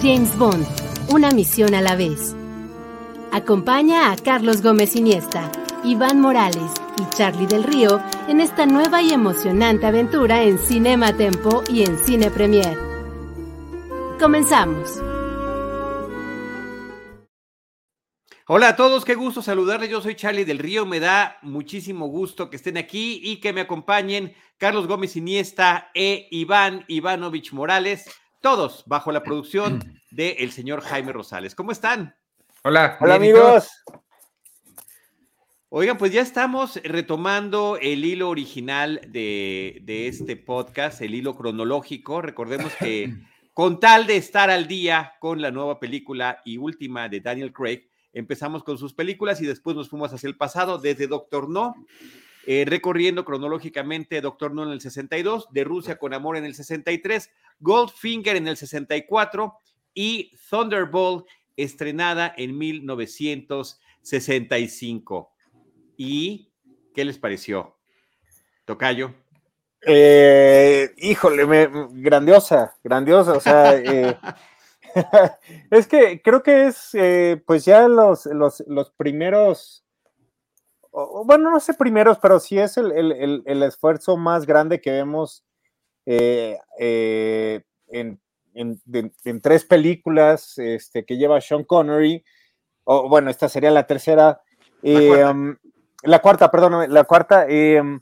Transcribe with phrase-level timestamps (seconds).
[0.00, 0.66] James Bond,
[1.10, 2.34] una misión a la vez.
[3.30, 5.50] Acompaña a Carlos Gómez Iniesta,
[5.84, 11.62] Iván Morales y Charlie del Río en esta nueva y emocionante aventura en Cinema Tempo
[11.68, 12.76] y en Cine Premier.
[14.18, 15.00] Comenzamos.
[18.48, 19.88] Hola a todos, qué gusto saludarles.
[19.88, 20.84] Yo soy Charlie del Río.
[20.84, 26.28] Me da muchísimo gusto que estén aquí y que me acompañen Carlos Gómez Iniesta e
[26.32, 28.10] Iván Ivanovich Morales,
[28.42, 31.54] todos bajo la producción del señor Jaime Rosales.
[31.54, 32.14] ¿Cómo están?
[32.64, 33.70] Hola, hola amigos.
[35.70, 42.20] Oigan, pues ya estamos retomando el hilo original de, de este podcast, el hilo cronológico.
[42.20, 43.14] Recordemos que
[43.54, 47.88] con tal de estar al día con la nueva película y última de Daniel Craig,
[48.12, 51.74] empezamos con sus películas y después nos fuimos hacia el pasado, desde Doctor No,
[52.46, 57.30] eh, recorriendo cronológicamente Doctor No en el 62, de Rusia con Amor en el 63,
[57.60, 59.54] Goldfinger en el 64
[59.94, 61.26] y Thunderbolt
[61.56, 65.32] estrenada en 1965.
[65.96, 66.50] ¿Y
[66.94, 67.76] qué les pareció?
[68.64, 69.14] Tocayo.
[69.84, 74.16] Eh, híjole, me, grandiosa, grandiosa, o sea, eh,
[75.70, 76.90] es que creo que es,
[77.46, 79.84] pues ya los, los, los primeros,
[80.92, 84.90] o, bueno, no sé primeros, pero sí es el, el, el esfuerzo más grande que
[84.90, 85.44] vemos
[86.04, 88.20] eh, eh, en,
[88.54, 88.80] en,
[89.24, 92.22] en, tres películas este, que lleva Sean Connery,
[92.84, 94.42] o bueno, esta sería la tercera,
[94.82, 95.56] la cuarta, um,
[96.02, 97.46] la cuarta perdón, la cuarta.
[97.48, 98.00] Um,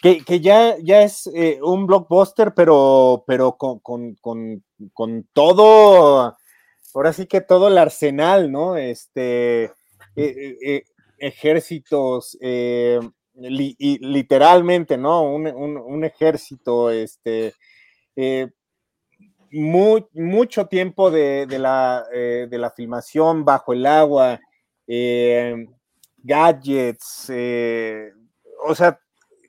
[0.00, 6.36] que, que, ya, ya es eh, un blockbuster, pero, pero con, con, con, con, todo,
[6.94, 8.76] ahora sí que todo el arsenal, ¿no?
[8.76, 9.64] Este,
[10.16, 10.84] eh, eh,
[11.22, 15.22] ejércitos, li, y, literalmente, ¿no?
[15.22, 17.54] Un, un, ejército, este,
[19.52, 24.40] muy, mucho tiempo de, de la, de la filmación bajo el agua,
[26.24, 27.30] gadgets,
[28.64, 28.98] o sea,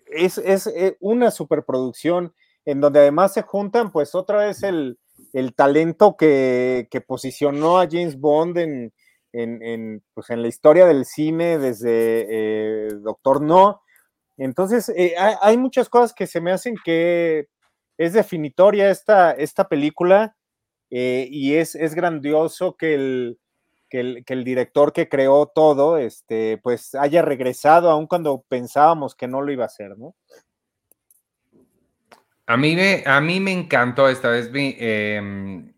[0.06, 2.34] es, es, es, una superproducción
[2.66, 4.98] en donde además se juntan pues otra vez el,
[5.34, 8.94] el talento que, que, posicionó a James Bond en,
[9.34, 13.82] en, en, pues en la historia del cine desde eh, Doctor No.
[14.38, 17.48] Entonces, eh, hay, muchas cosas que se me hacen que
[17.98, 20.36] es definitoria esta, esta película
[20.90, 23.40] eh, y es, es grandioso que el,
[23.90, 29.14] que el, que el, director que creó todo, este, pues haya regresado, aun cuando pensábamos
[29.14, 30.16] que no lo iba a hacer, ¿no?
[32.46, 35.74] A mí me, a mí me encantó esta vez, mi, eh,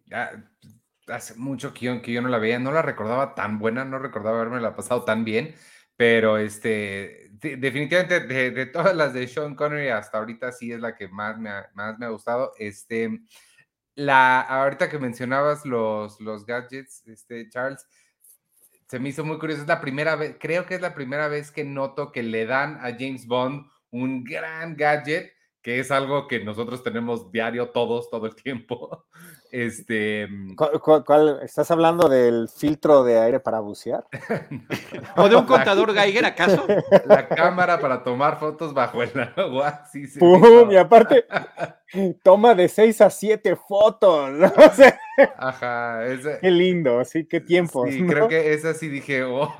[1.07, 3.99] hace mucho que yo, que yo, no la veía, no la recordaba tan buena, no
[3.99, 5.55] recordaba haberme la pasado tan bien,
[5.97, 10.95] pero este, definitivamente de, de, todas las de Sean Connery hasta ahorita sí es la
[10.95, 12.53] que más me ha, más me ha gustado.
[12.57, 13.21] Este,
[13.95, 17.87] la, ahorita que mencionabas los, los gadgets, este, Charles,
[18.87, 19.61] se me hizo muy curioso.
[19.61, 22.77] Es la primera vez, creo que es la primera vez que noto que le dan
[22.81, 28.25] a James Bond un gran gadget, que es algo que nosotros tenemos diario todos, todo
[28.27, 29.07] el tiempo.
[29.55, 30.27] Este.
[30.57, 34.05] ¿Cuál, cuál, cuál estás hablando del filtro de aire para bucear?
[35.15, 36.67] ¿O de un contador Geiger, acaso?
[37.05, 39.85] La cámara para tomar fotos bajo el agua.
[39.89, 40.69] Sí, sí, ¡Pum!
[40.69, 41.25] Y aparte,
[42.23, 44.31] toma de 6 a 7 fotos.
[44.31, 44.47] ¿no?
[44.47, 44.99] O sea,
[45.37, 46.05] Ajá.
[46.05, 47.87] Ese, qué lindo, sí, qué tiempo.
[47.87, 48.11] Sí, ¿no?
[48.11, 49.55] creo que esa sí dije, oh,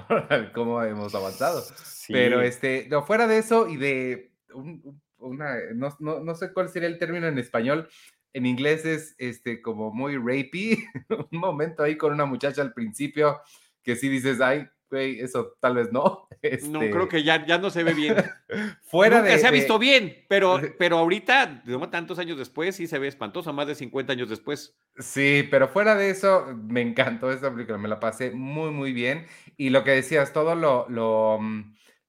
[0.54, 1.62] cómo hemos avanzado.
[1.62, 2.12] Sí.
[2.12, 6.68] Pero este, no, fuera de eso y de un, una, no, no, no sé cuál
[6.68, 7.88] sería el término en español,
[8.36, 10.84] en inglés es este como muy rapey,
[11.32, 13.40] un momento ahí con una muchacha al principio
[13.82, 16.28] que sí dices, ay, güey, eso tal vez no.
[16.42, 16.68] Este...
[16.70, 18.18] No, creo que ya, ya no se ve bien.
[18.84, 19.80] Fuera Nunca de, se ha visto de...
[19.80, 24.30] bien, pero, pero ahorita, tantos años después, sí se ve espantoso, más de 50 años
[24.30, 24.78] después.
[24.98, 29.28] Sí, pero fuera de eso, me encantó esta película, me la pasé muy, muy bien.
[29.56, 31.40] Y lo que decías, todo lo, lo,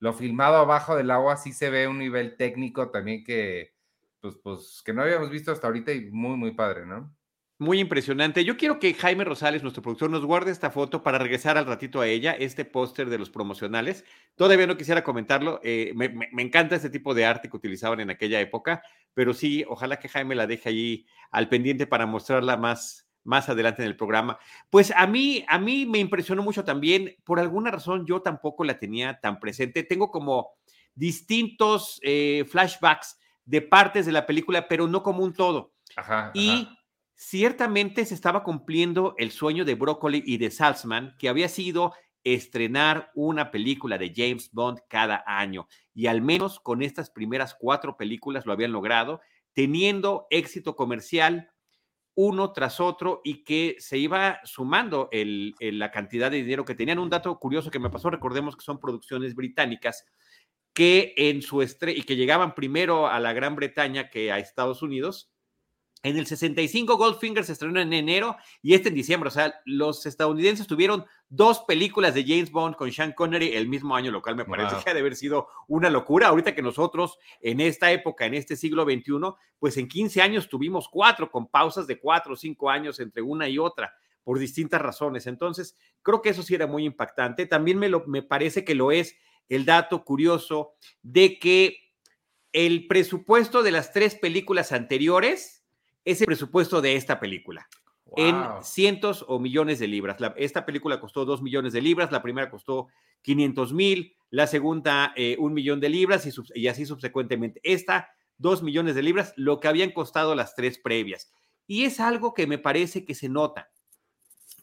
[0.01, 3.76] lo filmado abajo del agua sí se ve un nivel técnico también que,
[4.27, 7.15] pues, pues, que no habíamos visto hasta ahorita y muy, muy padre, ¿no?
[7.59, 8.45] Muy impresionante.
[8.45, 12.01] Yo quiero que Jaime Rosales, nuestro productor, nos guarde esta foto para regresar al ratito
[12.01, 14.05] a ella, este póster de los promocionales.
[14.35, 15.61] Todavía no quisiera comentarlo.
[15.63, 18.83] Eh, me, me, me, encanta este tipo de arte que utilizaban en aquella época,
[19.15, 23.83] pero sí, ojalá que Jaime la deje allí al pendiente para mostrarla más, más adelante
[23.83, 24.39] en el programa.
[24.69, 28.79] Pues a mí, a mí me impresionó mucho también, por alguna razón yo tampoco la
[28.79, 29.83] tenía tan presente.
[29.83, 30.51] Tengo como
[30.95, 35.73] distintos eh, flashbacks de partes de la película, pero no como un todo.
[36.35, 36.69] y
[37.15, 41.95] ciertamente se estaba cumpliendo el sueño de Broccoli y de Salzman, que había sido
[42.25, 45.69] estrenar una película de James Bond cada año.
[45.95, 49.21] Y al menos con estas primeras cuatro películas lo habían logrado,
[49.55, 51.51] teniendo éxito comercial
[52.17, 56.99] uno tras otro y que se iba sumando la cantidad de dinero que tenían.
[56.99, 60.05] Un dato curioso que me pasó, recordemos que son producciones británicas
[60.77, 65.33] que en su y que llegaban primero a la Gran Bretaña que a Estados Unidos
[66.03, 69.29] en el 65 Goldfinger se estrenó en enero y este en diciembre.
[69.29, 73.97] O sea, los estadounidenses tuvieron dos películas de James Bond con Sean Connery el mismo
[73.97, 76.29] año, lo cual me parece que ha de haber sido una locura.
[76.29, 80.91] Ahorita que nosotros en esta época, en este siglo XXI, pues en 15 años tuvimos
[80.91, 83.95] cuatro, con pausas de cuatro o cinco años entre una y otra
[84.25, 85.27] por distintas razones.
[85.27, 87.47] Entonces, creo que eso sí era muy impactante.
[87.47, 89.17] También me, lo, me parece que lo es
[89.49, 91.79] el dato curioso de que
[92.53, 95.57] el presupuesto de las tres películas anteriores
[96.07, 97.69] ese presupuesto de esta película.
[98.17, 100.17] En cientos o millones de libras.
[100.37, 102.87] esta película costó dos millones de libras, la primera costó
[103.23, 107.61] 500 mil, la segunda eh, un millón de libras y, y, así subsecuentemente.
[107.65, 108.09] Esta,
[108.39, 111.33] dos millones de libras, lo que habían costado las tres previas.
[111.67, 113.71] Y es algo que me parece que se nota.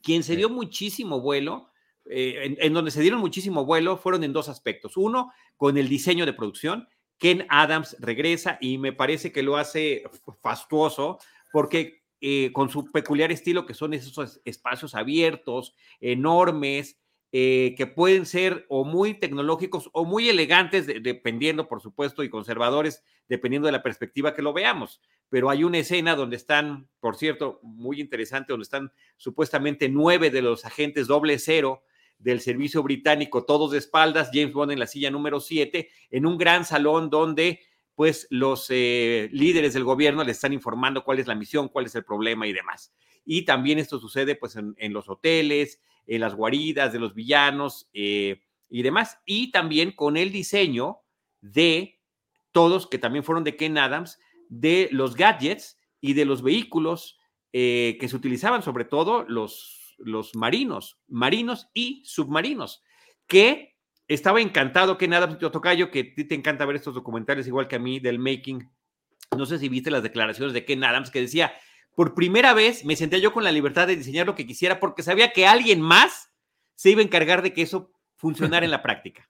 [0.02, 1.70] Quien se dio muchísimo vuelo,
[2.06, 4.98] eh, en, donde se dieron muchísimo vuelo, fueron en dos aspectos.
[4.98, 6.88] Uno, con el diseño de producción.
[7.18, 10.04] Ken Adams regresa y me parece que lo hace
[10.42, 11.20] fastuoso
[11.52, 17.00] porque eh, con su peculiar estilo, que son esos espacios abiertos, enormes,
[17.36, 23.04] eh, que pueden ser o muy tecnológicos o muy elegantes, dependiendo, por supuesto, y conservadores,
[23.28, 25.02] dependiendo de la perspectiva que lo veamos.
[25.30, 30.44] Pero hay una escena donde están, por cierto, muy interesante, donde están supuestamente nueve de
[30.44, 31.84] los agentes doble cero
[32.24, 36.38] del servicio británico, todos de espaldas, James Bond en la silla número siete, en un
[36.38, 37.60] gran salón donde
[37.96, 41.96] pues los eh, líderes del gobierno le están informando cuál es la misión, cuál es
[41.96, 42.94] el problema y demás.
[43.26, 48.42] Y también esto sucede pues en, los hoteles, en las guaridas de los villanos eh,
[48.70, 49.20] y demás.
[49.26, 51.00] Y también con el diseño
[51.42, 52.00] de
[52.52, 57.20] todos, que también fueron de Ken Adams, de los gadgets y de los vehículos
[57.54, 62.84] eh, que se utilizaban, sobre todo los, los marinos, marinos y submarinos,
[63.28, 67.68] que estaba encantado que nada, Tocayo, que a ti te encanta ver estos documentales igual
[67.68, 68.70] que a mí del making.
[69.38, 71.54] No sé si viste las declaraciones de Ken Adams que decía,
[71.96, 75.04] por primera vez me senté yo con la libertad de diseñar lo que quisiera porque
[75.04, 76.32] sabía que alguien más
[76.76, 79.30] se iba a encargar de que eso funcionara en la práctica.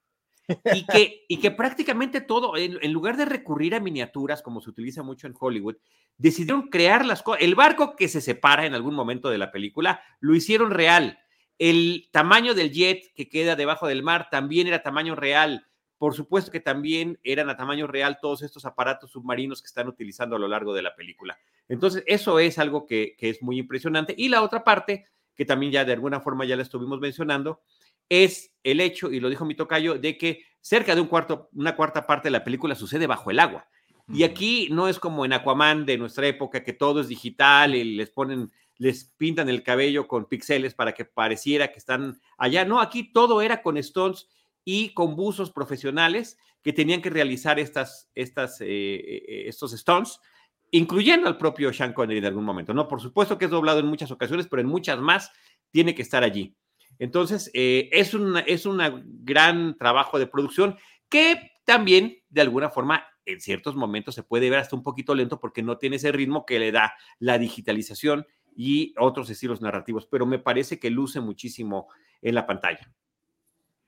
[0.74, 5.02] Y que, y que prácticamente todo, en, lugar de recurrir a miniaturas, como se utiliza
[5.02, 5.76] mucho en Hollywood,
[6.18, 7.42] decidieron crear las cosas.
[7.42, 11.18] El barco que se separa en algún momento de la película, lo hicieron real
[11.58, 15.66] el tamaño del jet que queda debajo del mar también era tamaño real.
[15.98, 20.36] Por supuesto que también eran a tamaño real todos estos aparatos submarinos que están utilizando
[20.36, 21.38] a lo largo de la película.
[21.68, 24.14] Entonces, eso es algo que, es muy impresionante.
[24.16, 27.62] Y la otra parte, que también ya de alguna forma ya la estuvimos mencionando,
[28.08, 31.76] es el hecho, y lo dijo mi tocayo, de que cerca de un cuarto, una
[31.76, 33.68] cuarta parte de la película sucede bajo el agua.
[34.08, 37.96] Y aquí no es como en Aquaman de nuestra época, que todo es digital y
[37.96, 42.64] les ponen les pintan el cabello con píxeles para que pareciera que están allá.
[42.64, 44.28] No, aquí todo era con stones
[44.64, 50.18] y con buzos profesionales que tenían que realizar estas, estas, eh, eh, estos stones,
[50.70, 52.72] incluyendo al propio Sean Connery en algún momento.
[52.72, 55.30] No, por supuesto que es doblado en muchas ocasiones, pero en muchas más
[55.70, 56.56] tiene que estar allí.
[56.98, 58.64] Entonces, eh, es, un es
[59.22, 60.76] gran trabajo de producción
[61.08, 65.40] que también, de alguna forma, en ciertos momentos se puede ver hasta un poquito lento
[65.40, 70.26] porque no tiene ese ritmo que le da la digitalización y otros estilos narrativos, pero
[70.26, 71.88] me parece que luce muchísimo
[72.22, 72.92] en la pantalla.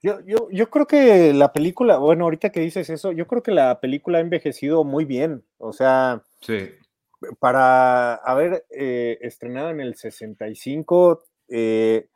[0.02, 3.50] Yo, yo, yo, creo que la película, bueno, ahorita que dices eso, yo creo que
[3.50, 5.44] la película ha envejecido muy bien.
[5.58, 6.68] O sea, sí.
[7.40, 12.08] para haber eh, estrenado en el 65, eh,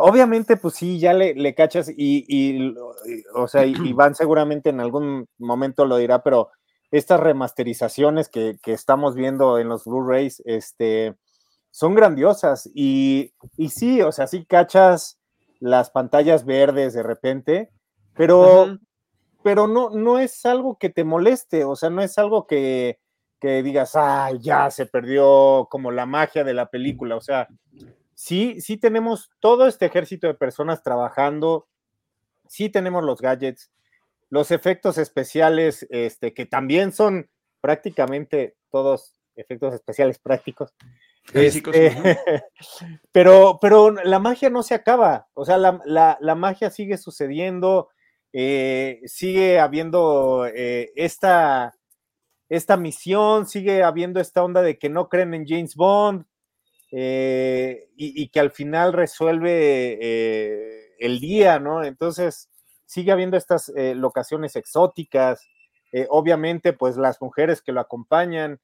[0.00, 2.74] obviamente, pues sí, ya le, le cachas y,
[3.34, 6.50] o sea, Iván seguramente en algún momento lo dirá, pero
[6.90, 11.14] estas remasterizaciones que, que estamos viendo en los Blu-rays, este,
[11.70, 13.32] son grandiosas y,
[13.68, 15.18] sí, o sea, sí cachas
[15.60, 17.70] las pantallas verdes de repente,
[18.14, 18.78] pero,
[19.42, 22.98] pero no, no es algo que te moleste, o sea, no es algo que,
[23.40, 27.48] que digas, ay, ya se perdió como la magia de la película, o sea,
[28.20, 31.68] sí, sí tenemos todo este ejército de personas trabajando,
[32.46, 33.72] sí tenemos los gadgets,
[34.28, 37.30] los efectos especiales, este, que también son
[37.62, 40.74] prácticamente todos efectos especiales prácticos.
[41.32, 41.96] Este,
[43.12, 47.88] pero, pero la magia no se acaba, o sea, la, la, la magia sigue sucediendo,
[48.34, 51.74] eh, sigue habiendo eh, esta,
[52.50, 56.26] esta misión, sigue habiendo esta onda de que no creen en James Bond
[56.92, 61.84] eh, y, que al final resuelve el día, ¿no?
[61.84, 62.48] Entonces,
[62.86, 65.46] sigue habiendo estas locaciones exóticas,
[66.08, 68.60] obviamente, pues las mujeres que lo acompañan.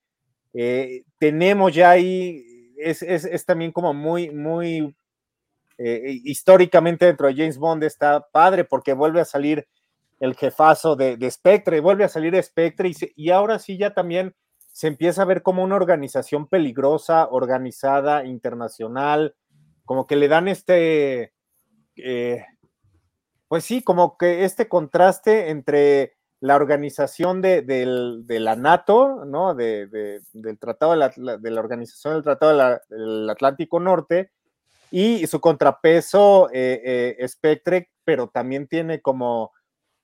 [1.18, 4.94] tenemos ya ahí es, es, es también como muy, muy
[5.78, 9.68] eh, históricamente dentro de James Bond está padre porque vuelve a salir
[10.20, 14.34] el jefazo de, de Spectre, vuelve a salir Spectre y, ahora sí ya también
[14.76, 19.34] se empieza a ver como una organización peligrosa, organizada, internacional,
[19.86, 21.32] como que le dan este,
[21.96, 22.44] eh,
[23.48, 27.86] pues sí, como que este contraste entre la organización de, de,
[28.24, 29.54] de la NATO, ¿no?
[29.54, 29.86] De,
[30.34, 34.30] del Tratado de la, de la, Organización del Tratado del Atlántico Norte
[34.90, 39.52] y su contrapeso eh, eh, Spectre, pero también tiene como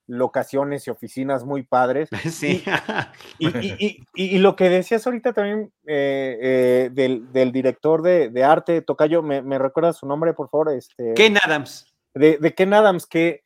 [0.07, 2.09] locaciones y oficinas muy padres.
[2.31, 2.65] Sí.
[3.39, 8.83] Y, y, y, y lo que decías ahorita también eh, del, del, director de, arte,
[8.83, 10.73] Tocayo, ¿me, ¿me recuerdas su nombre, por favor?
[10.73, 11.93] Este, Ken Adams.
[12.15, 13.43] De, de Ken Adams, que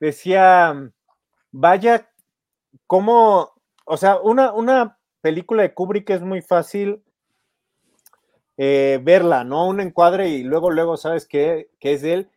[0.00, 0.90] decía,
[1.52, 2.08] vaya
[2.86, 3.52] cómo,
[3.84, 7.02] o sea, una, una película de Kubrick es muy fácil
[8.56, 9.66] eh, verla, ¿no?
[9.66, 12.30] Un encuadre y luego, luego sabes que, que, es de él.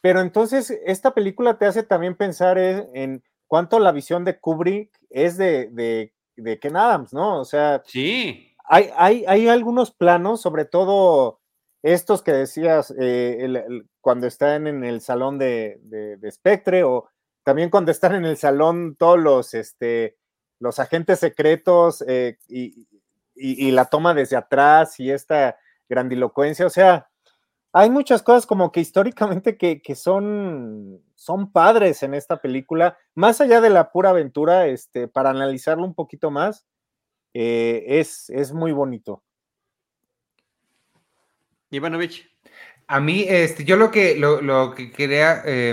[0.00, 4.90] Pero entonces, esta película te hace también pensar en, en cuánto la visión de Kubrick
[5.10, 7.40] es de, de, de, Ken Adams, ¿no?
[7.40, 8.54] O sea, sí.
[8.64, 11.40] hay, hay, hay algunos planos, sobre todo
[11.82, 17.08] estos que decías eh, el, el, cuando están en el salón de, de Spectre o
[17.42, 20.16] también cuando están en el salón todos los, este,
[20.60, 22.86] los agentes secretos eh, y,
[23.34, 27.09] y, y, la toma desde atrás y esta grandilocuencia, o sea,
[27.72, 33.40] hay muchas cosas como que históricamente que, que son, son padres en esta película, más
[33.40, 36.66] allá de la pura aventura, este, para analizarlo un poquito más,
[37.32, 39.22] eh, es, es muy bonito.
[41.70, 42.28] Ivanovich.
[42.88, 45.72] A mí, este, yo lo que, lo, lo que quería eh,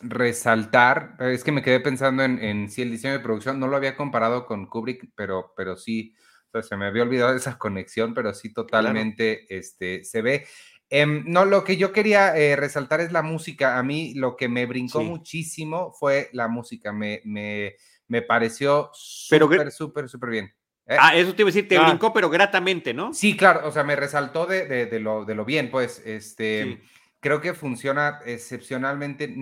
[0.00, 3.76] resaltar es que me quedé pensando en, en, si el diseño de producción no lo
[3.76, 6.14] había comparado con Kubrick, pero, pero sí,
[6.46, 9.60] o sea, se me había olvidado esa conexión, pero sí totalmente claro.
[9.60, 10.46] este, se ve.
[10.94, 13.78] Eh, no, lo que yo quería eh, resaltar es la música.
[13.78, 15.06] A mí lo que me brincó sí.
[15.06, 16.92] muchísimo fue la música.
[16.92, 17.76] Me, me,
[18.08, 20.54] me pareció súper, súper, súper bien.
[20.86, 20.96] ¿Eh?
[21.00, 21.88] Ah, eso te iba a decir, te ah.
[21.88, 23.14] brincó, pero gratamente, ¿no?
[23.14, 26.64] Sí, claro, o sea, me resaltó de, de, de, lo, de lo, bien, pues, este,
[26.64, 26.78] sí.
[27.20, 29.34] creo que funciona excepcionalmente,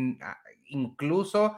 [0.66, 1.56] incluso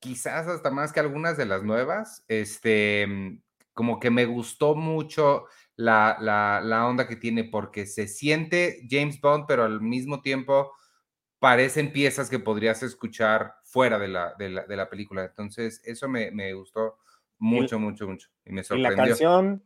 [0.00, 3.38] quizás hasta más que algunas de las nuevas, este,
[3.74, 5.44] como que me gustó mucho
[5.80, 10.72] la, la, la onda que tiene, porque se siente James Bond, pero al mismo tiempo
[11.38, 16.06] parecen piezas que podrías escuchar fuera de la, de la, de la película, entonces eso
[16.06, 16.98] me, me gustó
[17.38, 18.28] mucho, mucho, mucho.
[18.44, 18.92] Y me sorprendió.
[18.92, 19.64] ¿Y la canción.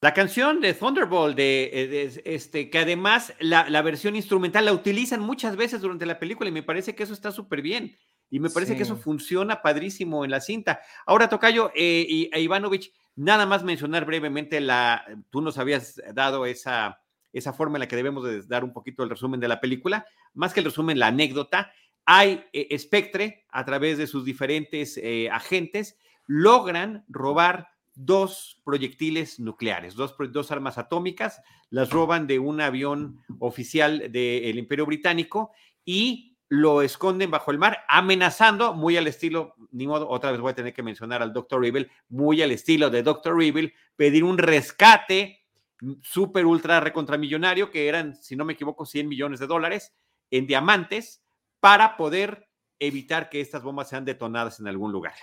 [0.00, 5.20] La canción de Thunderbolt, de, de, este, que además la, la, versión instrumental la utilizan
[5.20, 7.96] muchas veces durante la película y me parece que eso está súper bien.
[8.30, 8.76] Y me parece sí.
[8.76, 10.80] que eso funciona padrísimo en la cinta.
[11.06, 15.04] Ahora, Tocayo eh, y e Ivanovich, nada más mencionar brevemente la.
[15.30, 17.00] Tú nos habías dado esa,
[17.32, 20.06] esa forma en la que debemos de dar un poquito el resumen de la película.
[20.34, 21.72] Más que el resumen, la anécdota
[22.06, 29.94] hay eh, Spectre, a través de sus diferentes eh, agentes, logran robar dos proyectiles nucleares,
[29.94, 35.50] dos, dos, armas atómicas, las roban de un avión oficial del Imperio Británico
[35.84, 40.52] y lo esconden bajo el mar, amenazando, muy al estilo, ni modo, otra vez voy
[40.52, 41.64] a tener que mencionar al Dr.
[41.64, 43.42] Evil, muy al estilo de Dr.
[43.42, 45.44] Evil, pedir un rescate
[46.02, 49.92] súper ultra recontramillonario, que eran, si no me equivoco, 100 millones de dólares
[50.30, 51.22] en diamantes,
[51.60, 52.48] para poder
[52.78, 55.14] evitar que estas bombas sean detonadas en algún lugar.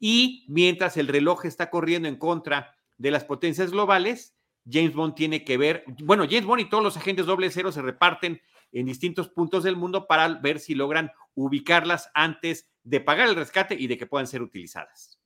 [0.00, 4.34] Y mientras el reloj está corriendo en contra de las potencias globales,
[4.68, 7.82] James Bond tiene que ver, bueno, James Bond y todos los agentes doble cero se
[7.82, 8.40] reparten
[8.72, 13.74] en distintos puntos del mundo para ver si logran ubicarlas antes de pagar el rescate
[13.74, 15.20] y de que puedan ser utilizadas.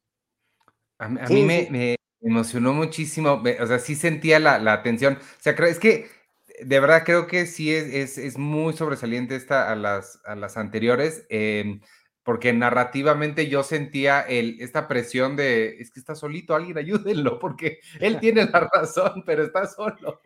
[0.98, 5.14] A, a sí, mí me, me, emocionó muchísimo, o sea, sí sentía la, la atención,
[5.14, 6.08] o sea, es que
[6.60, 10.56] de verdad creo que sí es, es, es muy sobresaliente esta a las, a las
[10.56, 11.80] anteriores, eh,
[12.26, 17.78] porque narrativamente yo sentía el, esta presión de, es que está solito, alguien ayúdenlo, porque
[18.00, 20.20] él tiene la razón, pero está solo.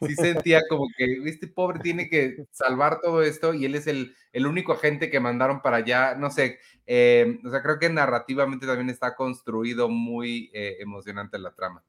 [0.00, 4.16] Sí sentía como que este pobre tiene que salvar todo esto y él es el,
[4.32, 8.66] el único agente que mandaron para allá, no sé, eh, o sea, creo que narrativamente
[8.66, 11.84] también está construido muy eh, emocionante la trama.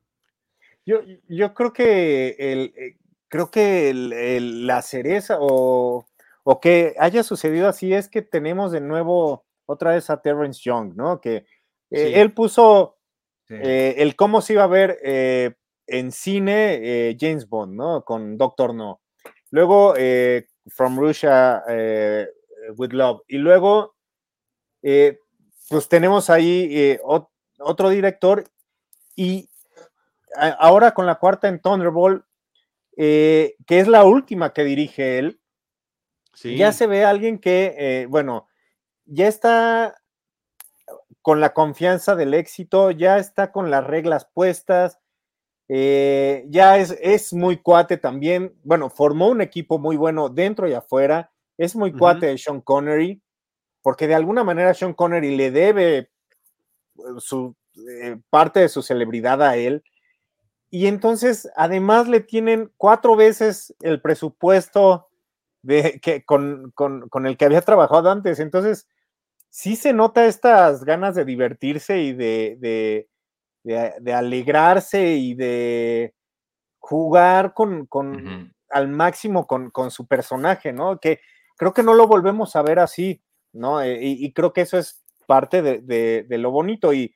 [0.85, 2.97] Yo, yo creo que el, eh,
[3.29, 6.05] creo que el, la cereza o,
[6.43, 10.95] o, que haya sucedido así es que tenemos de nuevo otra vez a Terrence Young,
[10.95, 11.19] ¿no?
[11.21, 11.45] Que
[11.91, 12.97] eh, él puso
[13.49, 14.99] eh, el cómo se iba a ver
[15.85, 18.03] en cine James Bond, ¿no?
[18.03, 19.01] Con Doctor No.
[19.51, 19.93] Luego
[20.67, 21.63] From Russia
[22.77, 23.21] with Love.
[23.27, 23.95] Y luego,
[24.81, 26.97] pues tenemos ahí
[27.59, 28.43] otro director
[29.15, 29.49] y
[30.35, 32.25] ahora con la cuarta en Thunderbolt,
[32.97, 35.39] eh, que es la última que dirige él,
[36.43, 38.47] ya se ve alguien que, eh, bueno,
[39.05, 39.95] ya está
[41.21, 44.99] con la confianza del éxito, ya está con las reglas puestas,
[45.69, 50.73] eh, ya es, es, muy cuate también, bueno, formó un equipo muy bueno dentro y
[50.73, 53.21] afuera, es muy cuate de Sean Connery,
[53.81, 56.11] porque de alguna manera Sean Connery le debe
[57.17, 57.55] su
[58.29, 59.83] parte de su celebridad a él,
[60.73, 65.07] y entonces, además, le tienen cuatro veces el presupuesto
[65.61, 66.73] de, que, con,
[67.25, 68.39] el que había trabajado antes.
[68.39, 68.87] Entonces,
[69.53, 73.07] sí se nota estas ganas de divertirse y de,
[73.63, 76.15] de, alegrarse y de
[76.79, 77.87] jugar con,
[78.71, 80.99] al máximo con, su personaje, ¿no?
[80.99, 81.19] Que
[81.55, 83.79] creo que no lo volvemos a ver así, ¿no?
[83.79, 86.91] Eh, y, y creo que eso es parte de, lo bonito.
[86.91, 87.13] Y,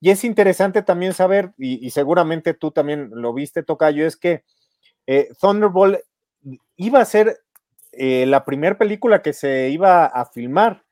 [0.00, 4.44] y es interesante también saber, y, seguramente tú también lo viste, Tocayo, es que
[5.08, 5.98] eh, Thunderbolt
[6.76, 7.40] iba a ser
[7.90, 10.84] eh, la primera película que se iba a filmar.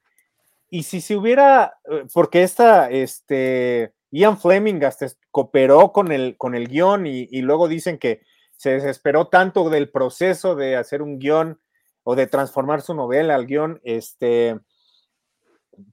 [0.71, 6.55] Y si se hubiera, eh, porque esta, este, Ian Fleming hasta cooperó con el, con
[6.55, 8.23] el guion y, luego dicen que
[8.57, 11.61] se desesperó tanto del proceso de hacer un guion
[12.03, 14.59] o de transformar su novela al guion, este,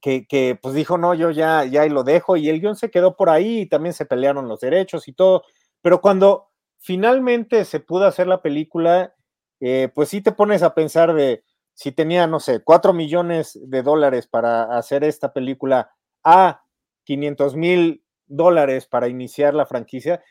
[0.00, 3.16] que, pues dijo, no, yo ya, ya y lo dejo, y el guion se quedó
[3.16, 5.44] por ahí y también se pelearon los derechos y todo,
[5.80, 9.14] pero cuando finalmente se pudo hacer la película,
[9.60, 11.44] eh, pues sí te pones a pensar de
[11.76, 15.90] si tenía, no sé, cuatro millones de dólares para hacer esta película
[16.24, 16.62] a
[17.04, 20.22] 500 mil dólares para iniciar la franquicia,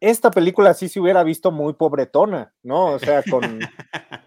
[0.00, 2.86] esta película sí se hubiera visto muy pobretona, ¿no?
[2.92, 3.60] O sea, con.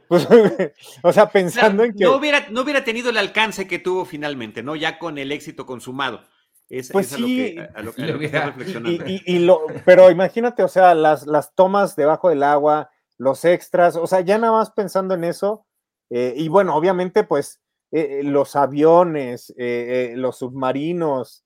[0.08, 0.28] Pues,
[1.02, 2.04] o sea, pensando en que.
[2.04, 4.76] No hubiera, no hubiera tenido el alcance que tuvo finalmente, ¿no?
[4.76, 6.22] Ya con el éxito consumado.
[6.70, 9.04] Es, pues sí, a lo que, reflexionando.
[9.08, 14.06] Y, lo, pero imagínate, o sea, las, las tomas debajo del agua, los extras, o
[14.06, 15.66] sea, ya nada más pensando en eso.
[16.10, 21.44] Eh, y bueno, obviamente, pues eh, los aviones, eh, los submarinos,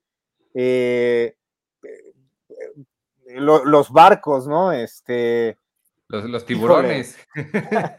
[3.35, 4.71] los barcos, ¿no?
[4.71, 5.57] Este.
[6.07, 7.17] Los, tiburones.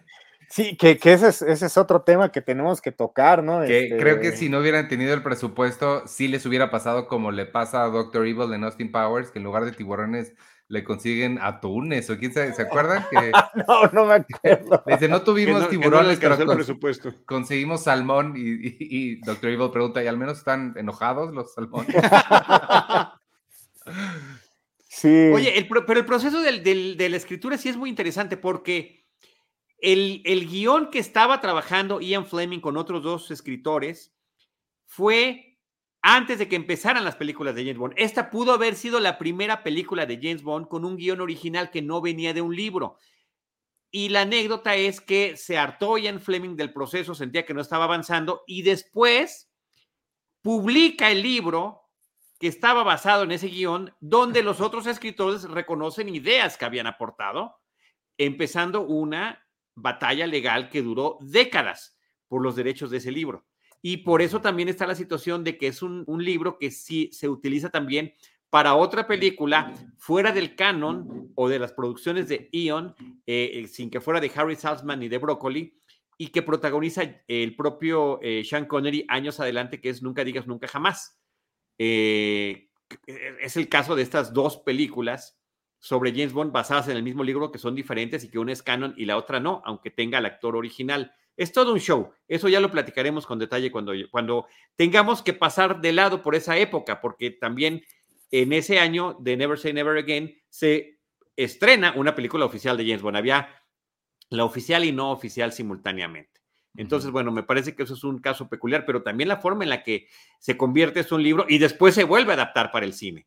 [0.51, 3.63] sí, que, ese, es, otro tema que tenemos que tocar, ¿no?
[3.63, 7.31] Que Creo que este si no hubieran tenido el presupuesto, sí les hubiera pasado como
[7.31, 10.35] le pasa a Doctor Evil en Austin Powers, que en lugar de tiburones
[10.69, 13.05] le consiguen atunes o quién sabe, ¿se acuerdan?
[13.11, 13.33] Que,
[13.67, 14.83] no, no me acuerdo.
[14.87, 17.13] Dice, no tuvimos tiburones, pero presupuesto.
[17.27, 21.95] conseguimos salmón y, y, y, Doctor Evil pregunta, ¿y al menos están enojados los salmones?
[25.05, 29.00] Oye, pero el proceso de la escritura sí es muy interesante porque
[29.83, 34.15] el, el guion que estaba trabajando Ian Fleming con otros dos escritores
[34.87, 35.59] fue
[36.03, 37.95] antes de que empezaran las películas de James Bond.
[37.97, 41.83] Esta pudo haber sido la primera película de James Bond con un guion original que
[41.83, 42.97] no venía de un libro.
[43.91, 47.85] Y la anécdota es que se hartó Ian Fleming del proceso, sentía que no estaba
[47.85, 49.51] avanzando y después
[50.43, 51.83] publica el libro
[52.39, 57.57] que estaba basado en ese guion, donde los otros escritores reconocen ideas que habían aportado,
[58.17, 59.45] empezando una
[59.81, 63.47] batalla legal que duró décadas por los derechos de ese libro.
[63.83, 67.29] Y por eso también está la situación de que es un, libro que sí se
[67.29, 68.15] utiliza también
[68.51, 72.95] para otra película fuera del canon o de las producciones de Eon,
[73.27, 75.81] eh, sin que fuera de Harry Salzman ni de Broccoli,
[76.19, 80.69] y que protagoniza el propio eh, Sean Connery años adelante, que es Nunca digas nunca
[80.69, 81.19] jamás.
[81.79, 82.69] Eh,
[83.41, 85.40] es el caso de estas dos películas
[85.81, 88.63] sobre James Bond basadas en el mismo libro que son diferentes y que una es
[88.63, 91.13] canon y la otra no, aunque tenga el actor original.
[91.37, 92.13] Es todo un show.
[92.29, 96.57] Eso ya lo platicaremos con detalle cuando, cuando tengamos que pasar de lado por esa
[96.59, 97.83] época, porque también
[98.31, 101.01] en ese año de Never Say Never Again se
[101.35, 103.17] estrena una película oficial de James Bond.
[103.17, 103.49] Había
[104.29, 106.41] la oficial y no oficial simultáneamente.
[106.77, 109.71] Entonces, bueno, me parece que eso es un caso peculiar, pero también la forma en
[109.71, 110.07] la que
[110.39, 113.27] se convierte es un libro y después se vuelve a adaptar para el cine,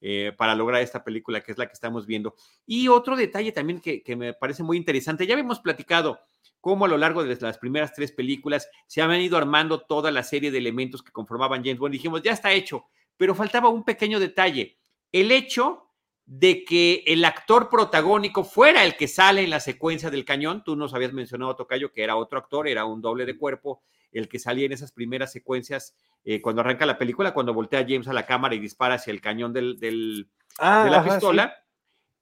[0.00, 2.34] eh, para lograr esta película que es la que estamos viendo.
[2.66, 6.20] Y otro detalle también que, me parece muy interesante, ya habíamos platicado
[6.60, 10.22] cómo a lo largo de las primeras tres películas se han ido armando toda la
[10.22, 11.92] serie de elementos que conformaban James Bond.
[11.92, 12.86] Dijimos, ya está hecho,
[13.16, 14.78] pero faltaba un pequeño detalle,
[15.12, 15.90] el hecho
[16.30, 20.62] de que el actor protagónico fuera el que sale en la secuencia del cañón.
[20.62, 24.28] Tú nos habías mencionado, Tocayo, que era otro actor, era un doble de cuerpo, el
[24.28, 25.94] que salía en esas primeras secuencias
[26.24, 29.20] eh, cuando arranca la película, cuando voltea James a la cámara y dispara hacia el
[29.20, 31.54] cañón del, del, Ah, de la ajá, pistola.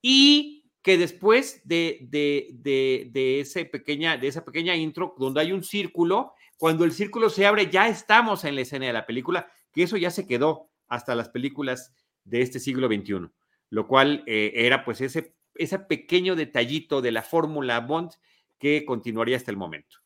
[0.03, 5.53] Y que después de, de, de, de, ese pequeña, de esa pequeña intro, donde hay
[5.53, 9.51] un círculo, cuando el círculo se abre, ya estamos en la escena de la película,
[9.73, 13.29] que eso ya se quedó hasta las películas de este siglo XXI,
[13.71, 18.13] lo cual eh, era pues ese, ese pequeño detallito de la fórmula Bond
[18.59, 19.99] que continuaría hasta el momento.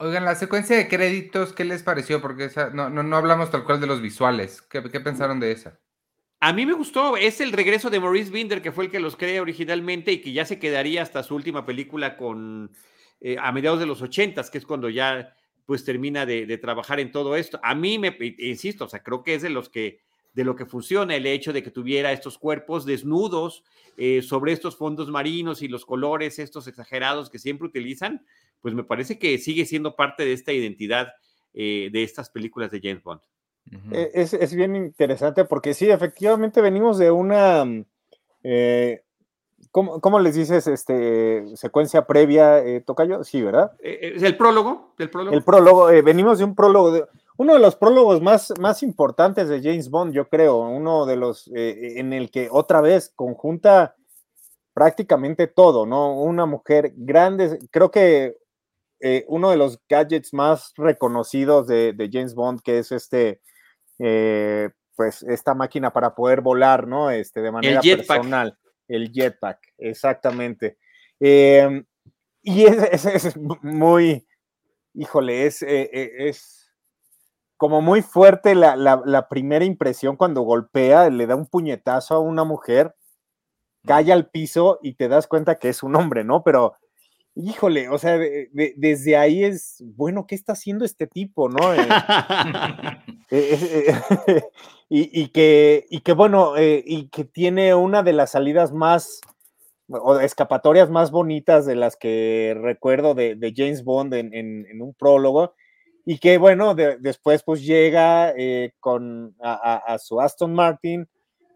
[0.00, 2.20] Oigan, la secuencia de créditos, ¿qué les pareció?
[2.22, 4.62] Porque esa, no, no, no hablamos tal cual de los visuales.
[4.62, 5.80] ¿Qué, pensaron de esa?
[6.38, 9.16] A mí me gustó, es el regreso de Maurice Binder, que fue el que los
[9.16, 12.70] crea originalmente y que ya se quedaría hasta su última película con
[13.20, 15.34] eh, a mediados de los ochentas, que es cuando ya
[15.66, 17.58] pues termina de, trabajar en todo esto.
[17.64, 19.98] A mí me, insisto, o sea, creo que es de los que,
[20.32, 23.64] de lo que funciona el hecho de que tuviera estos cuerpos desnudos
[23.96, 28.24] eh, sobre estos fondos marinos y los colores estos exagerados que siempre utilizan,
[28.60, 31.08] pues me parece que sigue siendo parte de esta identidad
[31.54, 33.20] eh, de estas películas de James Bond.
[33.70, 34.10] Uh -huh.
[34.14, 37.64] es, es, bien interesante porque sí, efectivamente venimos de una,
[38.42, 39.02] eh,
[39.70, 40.66] ¿cómo, ¿cómo, les dices?
[40.66, 43.72] Este, secuencia previa, eh, Tocayo, sí, ¿verdad?
[43.80, 44.94] ¿Es el prólogo?
[44.98, 45.36] ¿El prólogo?
[45.36, 47.04] El prólogo, eh, venimos de un prólogo, de,
[47.38, 51.48] uno de los prólogos más, más importantes de James Bond, yo creo, uno de los
[51.54, 53.94] eh, en el que otra vez conjunta
[54.74, 56.20] prácticamente todo, ¿no?
[56.20, 58.36] Una mujer grande, creo que
[59.00, 63.40] eh, uno de los gadgets más reconocidos de, de James Bond, que es este,
[63.98, 67.10] eh, pues esta máquina para poder volar, ¿no?
[67.10, 68.58] Este, de manera el personal.
[68.88, 70.78] El jetpack, exactamente.
[71.20, 71.84] Eh,
[72.42, 74.26] y es, es, es, muy,
[74.94, 76.72] híjole, es, eh, es
[77.56, 82.20] como muy fuerte la, la, la, primera impresión cuando golpea, le da un puñetazo a
[82.20, 82.94] una mujer,
[83.84, 86.42] cae al piso y te das cuenta que es un hombre, ¿no?
[86.44, 86.74] Pero
[87.38, 91.72] híjole, o sea, de, de, desde ahí es, bueno, ¿qué está haciendo este tipo, no?
[91.72, 91.78] Eh,
[93.30, 93.94] eh,
[94.26, 94.42] eh,
[94.88, 99.20] y, y, que, y que, bueno, y que tiene una de las salidas más,
[99.88, 104.82] o escapatorias más bonitas de las que recuerdo de, de James Bond en, en, en,
[104.82, 105.54] un prólogo,
[106.04, 108.34] y que, bueno, después pues llega
[108.80, 111.06] con a, a, a, su Aston Martin,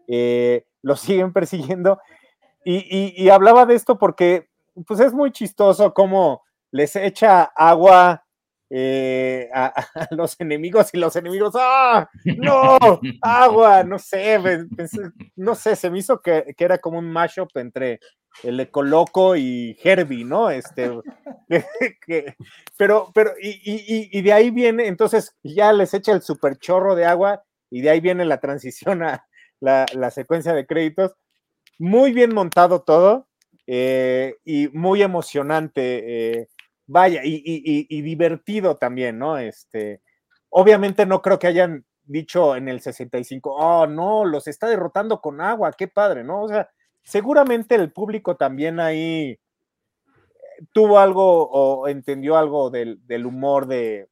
[0.07, 1.99] lo siguen persiguiendo,
[2.63, 4.47] y, y hablaba de esto porque
[4.85, 8.23] pues es muy chistoso cómo les echa agua
[8.75, 12.09] eh, a, a, los enemigos y los enemigos, ¡ah!
[12.25, 12.79] ¡No!
[13.21, 13.83] ¡Agua!
[13.83, 14.39] No sé,
[14.75, 17.99] pensé, no sé, se me hizo que, que, era como un mashup entre
[18.41, 20.49] el Ecoloco y Herbie, ¿no?
[20.49, 20.89] Este,
[22.07, 22.35] que,
[22.75, 26.95] pero, pero, y, y, y, de ahí viene, entonces ya les echa el super chorro
[26.95, 29.27] de agua y de ahí viene la transición a
[29.59, 31.13] la, la secuencia de créditos.
[31.77, 33.27] Muy bien montado todo
[33.67, 36.49] eh, y muy emocionante, eh,
[36.85, 39.37] vaya, y, y, y, divertido también, ¿no?
[39.37, 40.01] Este,
[40.49, 45.39] obviamente no creo que hayan dicho en el 65, oh, no, los está derrotando con
[45.41, 46.43] agua, qué padre, ¿no?
[46.43, 46.69] O sea,
[47.03, 49.39] seguramente el público también ahí
[50.71, 54.07] tuvo algo o entendió algo del, del humor de,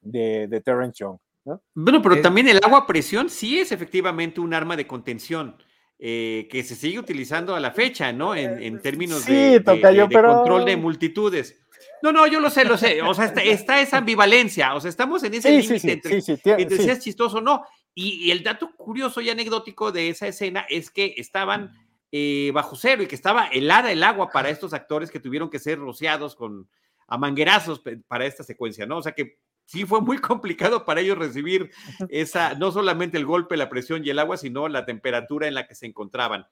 [0.00, 1.18] de, de Terrence Young.
[1.44, 1.62] ¿no?
[1.74, 5.56] Bueno, pero eh, también el agua a presión sí es efectivamente un arma de contención
[6.02, 8.34] eh, que se sigue utilizando a la fecha, ¿no?
[8.34, 10.36] En, en términos sí, de, de, de pero...
[10.36, 11.60] control de multitudes.
[12.02, 13.02] No, no, yo lo sé, lo sé.
[13.02, 14.74] O sea, está, está esa ambivalencia.
[14.74, 17.40] O sea, estamos en ese sí, límite sí, sí, entre, entre si es chistoso o
[17.42, 17.64] no.
[17.94, 21.72] Y, y, el dato curioso y anecdótico de esa escena es que estaban
[22.12, 25.58] eh, bajo cero y que estaba helada el agua para estos actores que tuvieron que
[25.58, 26.68] ser rociados con
[27.06, 28.98] a manguerazos para esta secuencia, ¿no?
[28.98, 29.38] O sea que
[29.70, 31.70] sí fue muy complicado para ellos recibir
[32.08, 35.68] esa, no solamente el golpe, la presión y el agua, sino la temperatura en la
[35.68, 36.46] que se encontraban.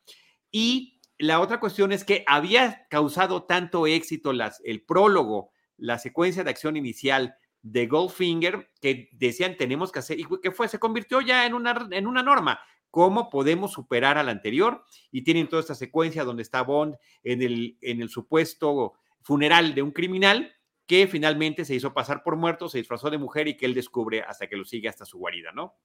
[0.53, 6.45] Y la otra cuestión es que había causado tanto éxito las, el prólogo, la secuencia
[6.45, 11.21] de acción inicial de Goldfinger, que decían tenemos que hacer, y que fue, se convirtió
[11.21, 12.61] ya en una, en una norma.
[12.89, 14.85] ¿Cómo podemos superar al anterior?
[15.11, 19.83] Y tienen toda esta secuencia donde está Bond en el, en el supuesto funeral de
[19.83, 20.55] un criminal
[20.89, 24.23] que finalmente se hizo pasar por muerto, se disfrazó de mujer y que él descubre
[24.23, 25.77] hasta que lo sigue hasta su guarida, ¿no?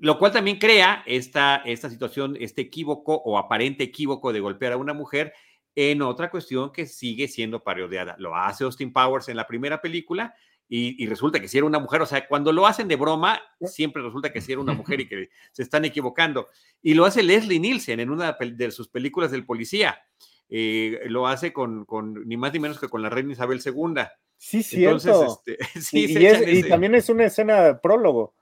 [0.00, 4.76] Lo cual también crea esta, esta situación, este equívoco o aparente equívoco de golpear a
[4.76, 5.32] una mujer
[5.76, 8.16] en otra cuestión que sigue siendo parodiada.
[8.18, 10.34] Lo hace Austin Powers en la primera película
[10.68, 13.40] y, y, resulta que si era una mujer, o sea, cuando lo hacen de broma,
[13.60, 16.48] siempre resulta que si era una mujer y que se están equivocando.
[16.82, 20.04] Y lo hace Leslie Nielsen en una de sus películas del policía.
[20.48, 24.02] Eh, lo hace con, con, ni más ni menos que con la reina Isabel II.
[24.36, 25.08] Sí, cierto.
[25.08, 28.34] Entonces, este, sí, y, y, es, y, también es una escena de prólogo.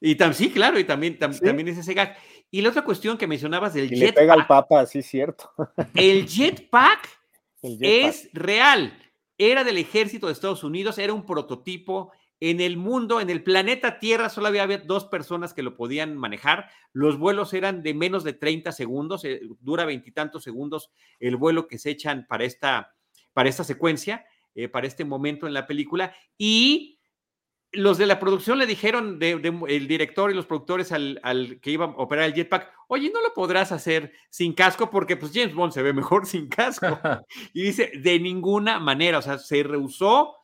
[0.00, 1.40] Y tam, sí, claro, y también, tam, ¿Sí?
[1.40, 2.16] también es ese gag.
[2.50, 4.68] Y la otra cuestión que mencionabas del y le pega al jetpack.
[4.68, 5.52] papa, sí, cierto.
[5.94, 7.08] El jetpack
[7.62, 7.82] El jetpack.
[7.82, 8.96] es real.
[9.36, 12.12] Era del ejército de Estados Unidos, era un prototipo.
[12.40, 16.70] En el mundo, en el planeta Tierra, solo había dos personas que lo podían manejar.
[16.92, 21.78] Los vuelos eran de menos de 30 segundos, eh, dura veintitantos segundos el vuelo que
[21.78, 22.94] se echan para esta,
[23.34, 24.24] para esta secuencia,
[24.54, 26.14] eh, para este momento en la película.
[26.38, 26.98] Y
[27.72, 31.60] los de la producción le dijeron, de- de- el director y los productores al, al
[31.60, 35.30] que iba a operar el jetpack, oye, no lo podrás hacer sin casco porque pues
[35.32, 36.98] James Bond se ve mejor sin casco.
[37.52, 40.34] Y dice, de ninguna manera, o sea, se rehusó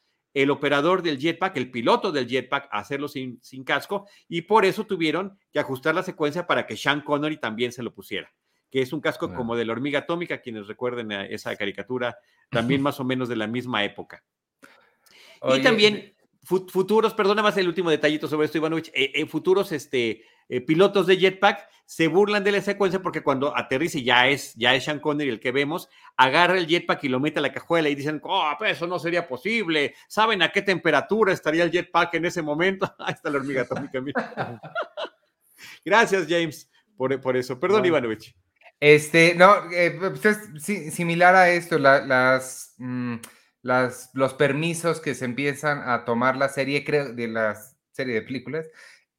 [0.42, 4.66] el operador del jetpack, el piloto del jetpack, a hacerlo sin, sin casco, y por
[4.66, 8.30] eso tuvieron que ajustar la secuencia para que Sean Connery también se lo pusiera,
[8.70, 12.18] que es un casco como de la hormiga atómica, quienes recuerden a esa caricatura,
[12.50, 14.22] también más o menos de la misma época.
[15.40, 19.24] Oye, y también fu- futuros, perdona más el último detallito sobre esto, Ivanovich, eh, eh,
[19.26, 24.26] futuros este, eh, pilotos de jetpack se burlan de la secuencia porque cuando aterrice ya
[24.28, 27.42] es, ya es Sean Connery el que vemos, agarra el jetpack y lo mete a
[27.42, 31.62] la cajuela y dicen, oh, pues eso no sería posible, ¿saben a qué temperatura estaría
[31.62, 32.92] el jetpack en ese momento?
[32.98, 34.02] Ahí está la hormiga atómica.
[35.84, 37.58] Gracias, James, por, por eso.
[37.58, 37.84] Perdón.
[37.84, 38.34] Ivanovich.
[38.80, 43.16] Este, no, eh, pues es si- similar a esto, la- las, mm,
[43.62, 47.56] las, los permisos que se empiezan a tomar la serie, creo, de la
[47.92, 48.66] serie de películas.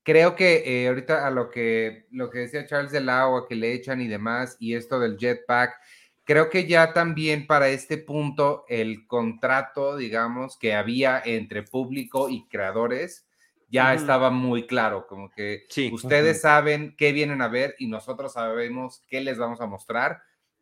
[0.08, 3.74] Creo que eh, ahorita a lo que, lo que decía Charles del agua que le
[3.74, 5.74] echan y demás, y esto del jetpack,
[6.24, 12.48] creo que ya también para este punto el contrato, digamos, que había entre público y
[12.48, 13.28] creadores,
[13.70, 15.90] ya estaba muy claro, como que Sí.
[15.92, 20.22] ustedes saben qué vienen a ver y nosotros sabemos qué les vamos a mostrar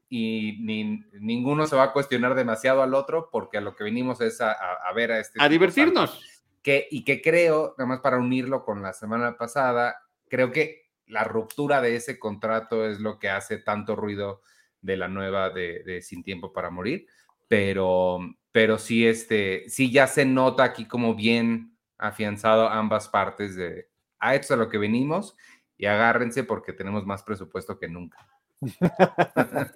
[0.10, 4.22] y ni- ninguno se va a cuestionar demasiado al otro porque a lo que venimos
[4.22, 6.35] es a, a- a ver a este A divertirnos.
[6.66, 11.24] Que, y que creo, nada más para unirlo con la semana pasada, creo que la
[11.24, 14.42] ruptura de ese contrato es lo que hace tanto ruido
[14.82, 17.06] de la nueva de, de Sin Tiempo para Morir,
[17.48, 18.18] pero,
[18.52, 24.34] pero sí, este, sí ya se nota aquí como bien afianzado ambas partes de a
[24.34, 25.38] esto es a lo que venimos
[25.78, 28.18] y agárrense porque tenemos más presupuesto que nunca.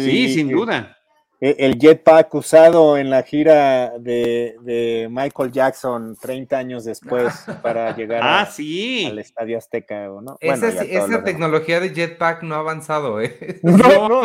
[0.00, 0.96] Sí, y- sin y- duda.
[1.40, 7.94] Eh, El jetpack usado en la gira de, de Michael Jackson 30 años después para
[7.96, 9.06] llegar Ah, a- sí.
[9.06, 10.36] al Estadio Azteca, ¿o ¿no?
[10.40, 11.24] esa Bueno, demás.
[11.24, 13.60] tecnología de jetpack no ha avanzado, ¿eh?
[13.62, 13.76] No,
[14.08, 14.22] No,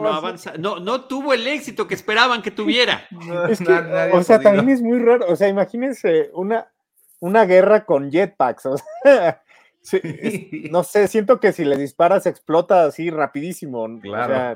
[0.00, 3.06] no, avanzado, no, tuvo el éxito que esperaban que tuviera.
[3.48, 3.72] Es que,
[4.12, 4.40] o sea, podido.
[4.42, 5.26] también es muy raro.
[5.28, 6.66] O sea, imagínense una,
[7.20, 8.66] una guerra con jetpacks.
[8.66, 9.42] O sea,
[9.80, 13.82] sí, es- no sé, siento que si le disparas explota así rapidísimo.
[13.84, 14.54] o sea,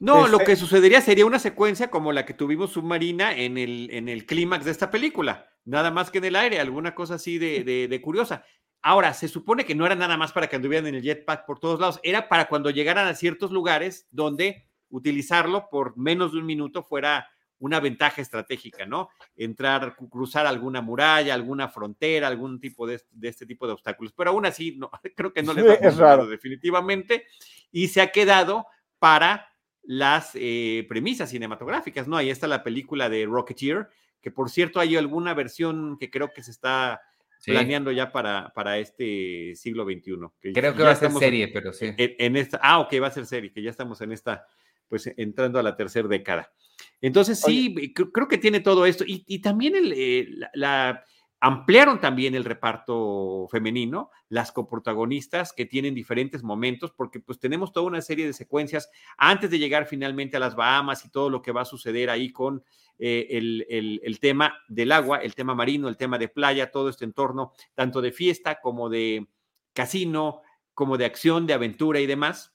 [0.00, 3.88] No, lo Este- que sucedería sería una secuencia como la que tuvimos submarina en el,
[3.92, 7.38] en el clímax de esta película, nada más que en el aire, alguna cosa así
[7.38, 8.44] de, de- de curiosa.
[8.80, 11.58] Ahora, se supone que no era nada más para que anduvieran en el jetpack por
[11.58, 16.46] todos lados, era para cuando llegaran a ciertos lugares donde utilizarlo por menos de un
[16.46, 19.08] minuto fuera una ventaja estratégica, ¿no?
[19.36, 24.12] Entrar, cruzar alguna muralla, alguna frontera, algún tipo de, de este tipo de obstáculos.
[24.16, 26.26] Pero aún así, no, creo que no les funcionado raro.
[26.28, 27.26] definitivamente
[27.72, 28.64] y se ha quedado
[29.00, 29.47] para
[29.90, 32.18] las eh, premisas cinematográficas, ¿no?
[32.18, 33.88] Ahí está la película de Rocketeer,
[34.20, 37.00] que por cierto hay alguna versión que creo que se está
[37.40, 37.52] Sí.
[37.52, 40.16] planeando ya para, para este siglo XXI.
[40.40, 41.86] que Creo que va a ser serie, pero sí.
[41.96, 44.44] En, en esta, ah, ok, va a ser serie, que ya estamos en esta,
[44.88, 46.52] pues entrando a la tercera década.
[47.00, 49.04] Entonces sí, creo, creo que tiene todo esto.
[49.06, 51.04] Y, y también el, eh, la, la-
[51.40, 57.86] ampliaron también el reparto femenino, las coprotagonistas que tienen diferentes momentos, porque pues tenemos toda
[57.86, 61.52] una serie de secuencias antes de llegar finalmente a las Bahamas y todo lo que
[61.52, 62.64] va a suceder ahí con
[62.98, 66.88] eh, el, el- el tema del agua, el tema marino, el tema de playa, todo
[66.88, 69.28] este entorno, tanto de fiesta como de
[69.72, 70.42] casino,
[70.74, 72.52] como de acción, de aventura y demás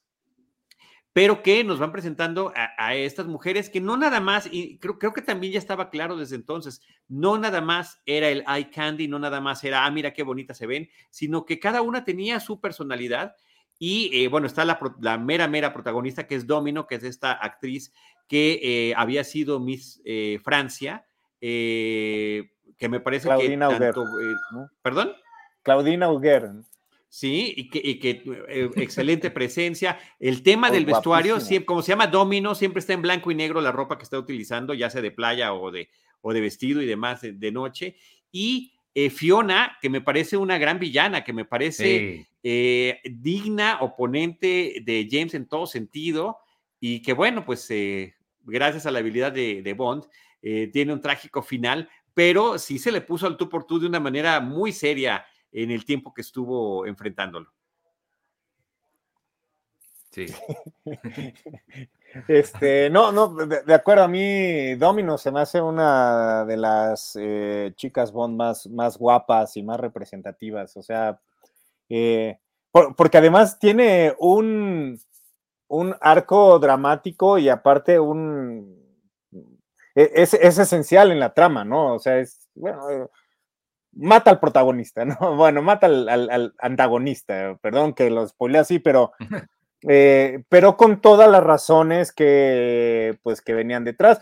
[1.13, 4.97] pero que nos van presentando a, a, estas mujeres que no nada más, y creo,
[4.97, 9.07] creo, que también ya estaba claro desde entonces, no nada más era el eye candy,
[9.07, 12.39] no nada más era, ah, mira qué bonitas se ven, sino que cada una tenía
[12.39, 13.35] su personalidad.
[13.77, 17.33] Y eh, bueno, está la, la, mera, mera protagonista que es Domino, que es esta
[17.33, 17.93] actriz
[18.27, 21.05] que eh, había sido Miss eh, Francia,
[21.39, 22.49] que
[22.89, 24.09] me parece Claudina que Auger, tanto,
[24.53, 24.69] ¿no?
[24.81, 25.13] ¿Perdón?
[25.61, 26.49] Claudina Auger.
[27.15, 29.99] Sí, y que, y que eh, excelente presencia.
[30.19, 33.35] El tema oh, del vestuario, siempre, como se llama domino, siempre está en blanco y
[33.35, 35.89] negro la ropa que está utilizando, ya sea de playa o de,
[36.21, 37.97] o de vestido y demás de, de noche.
[38.31, 42.27] Y eh, Fiona, que me parece una gran villana, que me parece sí.
[42.41, 46.39] eh, digna oponente de James en todo sentido,
[46.79, 50.05] y que bueno, pues eh, gracias a la habilidad de, de Bond,
[50.41, 53.85] eh, tiene un trágico final, pero sí se le puso al tú por tú de
[53.85, 55.23] una manera muy seria
[55.53, 57.51] en el tiempo que estuvo enfrentándolo.
[60.11, 60.27] Sí.
[62.27, 67.73] Este, no, no, de, acuerdo, a mí Domino se me hace una de las eh,
[67.75, 71.19] chicas Bond más, más guapas y más representativas, o sea,
[71.89, 72.37] eh,
[72.71, 74.99] porque además tiene un,
[75.69, 78.79] un arco dramático y aparte un...
[79.95, 81.95] E, es, es, esencial en la trama, ¿no?
[81.95, 83.07] O sea, es, bueno, eh,
[83.95, 85.17] mata al protagonista, ¿no?
[85.35, 89.11] Bueno, mata al, al, antagonista, perdón que lo spoilé así, pero,
[89.87, 94.21] eh, pero con todas las razones que, pues, que venían detrás.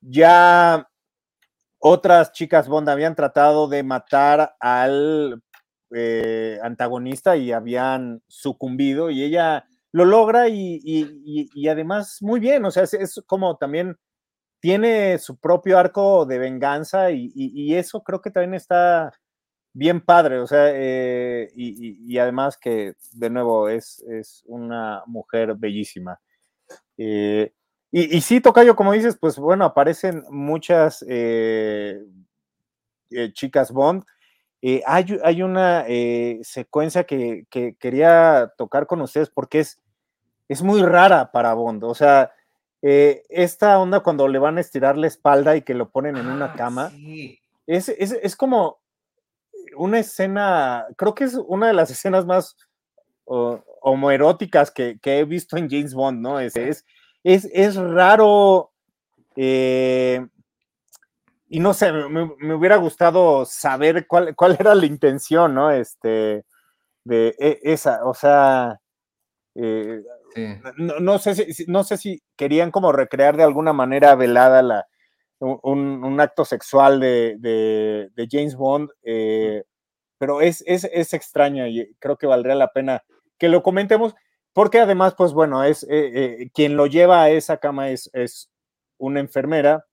[0.00, 0.88] Ya
[1.78, 5.42] otras chicas Bond habían tratado de matar al
[5.94, 12.70] eh, antagonista y habían sucumbido y ella lo logra y, y, además muy bien, o
[12.70, 13.96] sea, es, como también
[14.64, 19.12] tiene su propio arco de venganza y, eso creo que también está
[19.74, 26.18] bien padre, o sea, eh, y, además que de nuevo es, es una mujer bellísima.
[26.96, 27.52] Eh,
[27.90, 31.04] y, sí, Tocayo, como dices, pues bueno, aparecen muchas
[33.34, 34.02] chicas Bond,
[34.66, 37.46] eh, hay, una eh, secuencia que,
[37.78, 39.78] quería tocar con ustedes porque es,
[40.48, 41.84] es muy rara para Bond.
[41.84, 42.32] O sea,
[42.86, 46.26] eh, esta onda cuando le van a estirar la espalda y que lo ponen en
[46.26, 46.92] una ah, cama,
[47.66, 48.78] es, como
[49.76, 52.56] una escena, creo que es una de las escenas más
[53.24, 56.38] homoeróticas que, que, he visto en James Bond, ¿no?
[56.38, 56.84] Es, es,
[57.22, 58.70] es, es raro
[61.54, 65.70] y no sé, me, hubiera gustado saber cuál, cuál, era la intención, ¿no?
[65.70, 66.44] Este,
[67.04, 68.78] de e, esa, o sea,
[69.54, 70.02] eh,
[70.76, 74.86] no, sé si, no sé si querían como recrear de alguna manera velada la,
[75.38, 79.64] un, acto sexual de, James Bond, eh,
[80.18, 83.02] pero es, es, es, extraño y creo que valdría la pena
[83.38, 84.14] que lo comentemos,
[84.52, 88.50] porque además, pues bueno, es eh, quien lo lleva a esa cama es, es
[88.98, 89.84] una enfermera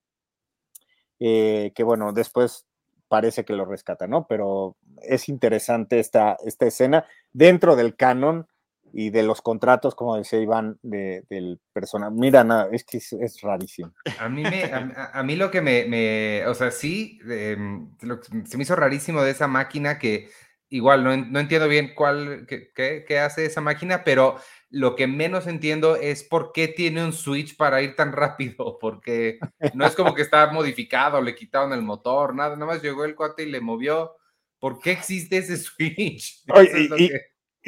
[1.24, 2.66] eh, que bueno, después
[3.08, 4.26] parece que lo rescata, ¿no?
[4.28, 8.48] Pero es interesante esta, esta escena dentro del canon
[8.94, 12.14] y de los contratos, como decía Iván, del personaje.
[12.16, 13.94] Mira, es que es, rarísimo.
[14.20, 17.90] A mí, me, a, mí lo que me, o sea, sí, em,
[18.46, 20.30] se me hizo rarísimo de esa máquina que
[20.70, 22.72] igual no, no entiendo bien cuál, qué,
[23.06, 24.38] qué, hace esa máquina, pero
[24.70, 29.40] lo que menos entiendo es por qué tiene un switch para ir tan rápido, porque
[29.74, 33.16] no es como que está modificado, le quitaron el motor, nada, nada más llegó el
[33.16, 34.16] cuate y le movió.
[34.60, 36.44] ¿Por qué existe ese switch?
[36.98, 37.10] y,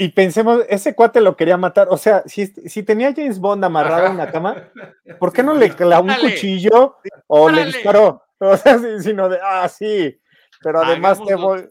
[0.10, 4.18] pensemos, ese cuate lo quería matar, o sea, si, si tenía James Bond amarrado en
[4.18, 4.72] la cama,
[5.20, 8.24] ¿por qué no le clavó un cuchillo o le disparó?
[8.40, 10.20] O sea, sino de, ah, sí,
[10.62, 11.66] pero además te voy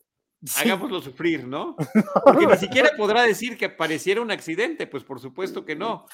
[0.56, 1.76] hagámoslo sufrir, ¿no?
[2.24, 6.06] Porque ni siquiera podrá decir que pareciera un accidente, pues por supuesto que no.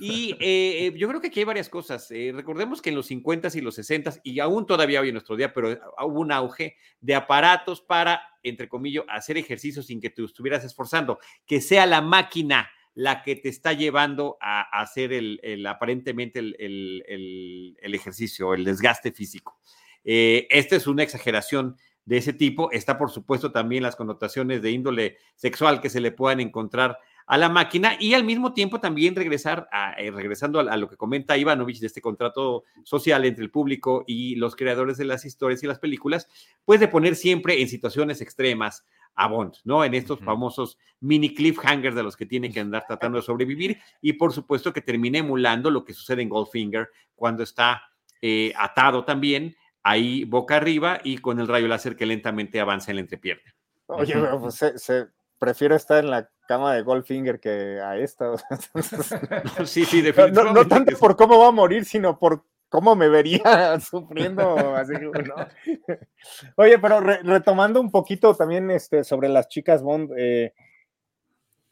[0.00, 2.10] Y eh, eh, yo creo que aquí hay varias cosas.
[2.10, 5.36] Eh, recordemos que en los 50s y los 60s, y aún todavía hoy en nuestro
[5.36, 10.24] día, pero hubo un auge de aparatos para, entre comillas, hacer ejercicio sin que tú
[10.24, 16.38] estuvieras esforzando, que sea la máquina la que te está llevando a, hacer el, aparentemente
[16.38, 19.60] el, ejercicio, el desgaste físico.
[20.02, 22.70] esta es una exageración de ese tipo.
[22.72, 27.36] Está, por supuesto, también las connotaciones de índole sexual que se le puedan encontrar a
[27.36, 31.36] la máquina y al mismo tiempo también regresar a, eh, regresando a, lo que comenta
[31.36, 35.66] Ivanovich de este contrato social entre el público y los creadores de las historias y
[35.66, 36.28] las películas,
[36.64, 38.84] pues de poner siempre en situaciones extremas
[39.16, 39.82] a Bond, ¿no?
[39.82, 44.12] En estos famosos mini cliffhangers de los que tiene que andar tratando de sobrevivir y
[44.12, 47.82] por supuesto que termine emulando lo que sucede en Goldfinger cuando está
[48.20, 52.96] eh, atado también ahí boca arriba y con el rayo láser que lentamente avanza en
[52.96, 53.54] la entrepierna.
[53.86, 55.06] Oye, pues se,
[55.38, 58.36] prefiero estar en la cama de Goldfinger que a esta.
[59.64, 60.60] sí, sí, definitivamente.
[60.60, 64.56] No, tanto por cómo va a morir, sino por cómo me vería sufriendo.
[64.74, 64.94] Así,
[66.56, 70.52] Oye, pero retomando un poquito también este, sobre las chicas Bond, eh,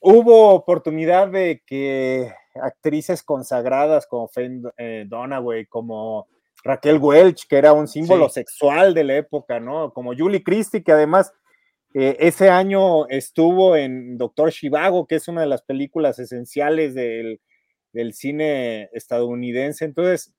[0.00, 6.28] hubo oportunidad de que actrices consagradas como Faye eh, Donaway, como
[6.62, 9.92] Raquel Welch, que era un símbolo sexual de la época, ¿no?
[9.92, 11.32] Como Julie Christie, que además
[11.94, 17.40] eh, ese año estuvo en Doctor Shivago, que es una de las películas esenciales del,
[18.12, 19.84] cine estadounidense.
[19.84, 20.34] Entonces.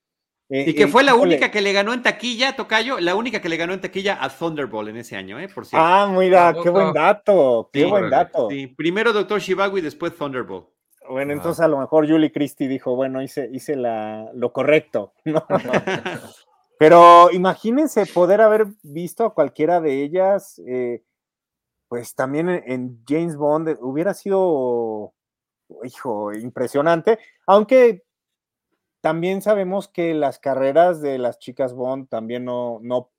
[0.49, 3.49] Eh, y que fue la única que le ganó en taquilla, Tocayo, la única que
[3.49, 5.47] le ganó en taquilla a Thunderbolt en ese año, ¿eh?
[5.47, 5.83] Por cierto.
[5.83, 8.49] Ah, mira, qué buen dato, qué buen dato.
[8.49, 10.67] Sí, primero Doctor Shivago y después Thunderbolt.
[11.09, 15.45] Bueno, entonces a lo mejor Julie Christie dijo, bueno, hice, hice la, lo correcto, ¿no?
[16.77, 21.03] Pero imagínense poder haber visto a cualquiera de ellas, eh,
[21.87, 25.13] pues también en, James Bond hubiera sido
[25.83, 28.03] hijo, impresionante, aunque
[29.01, 33.11] también sabemos que las carreras de las chicas Bond también no, no,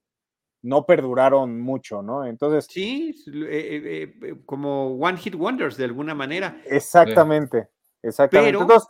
[0.62, 2.25] no perduraron mucho, ¿no?
[2.25, 2.67] Entonces.
[2.69, 6.61] Sí, eh, eh, como One Hit Wonders de alguna manera.
[6.64, 7.69] Exactamente,
[8.03, 8.59] exactamente.
[8.59, 8.83] Pero,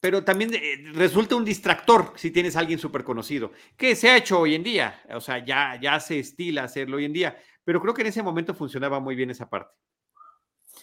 [0.00, 0.52] pero también
[0.92, 4.62] resulta un distractor si tienes a alguien súper conocido, que se ha hecho hoy en
[4.62, 8.08] día, o sea, ya, ya se estila hacerlo hoy en día, pero creo que en
[8.08, 9.74] ese momento funcionaba muy bien esa parte.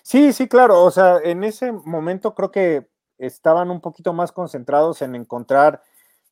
[0.03, 0.84] Sí, sí, claro.
[0.84, 5.84] O sea, en ese momento creo que estaban un poquito más concentrados en encontrar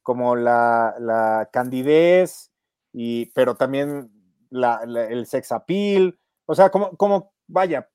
[0.02, 2.52] como la, la candidez,
[2.92, 4.12] y, pero también
[4.52, 6.18] el sex appeal.
[6.46, 7.90] O sea, como, como vaya,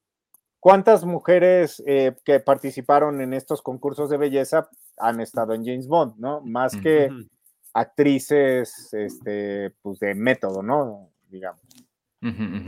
[0.61, 6.15] ¿cuántas mujeres eh, que participaron en estos concursos de belleza han estado en James Bond,
[6.19, 6.41] ¿no?
[6.43, 7.11] Más que
[7.73, 11.11] actrices este, pues de método, ¿no?
[11.29, 11.61] Digamos.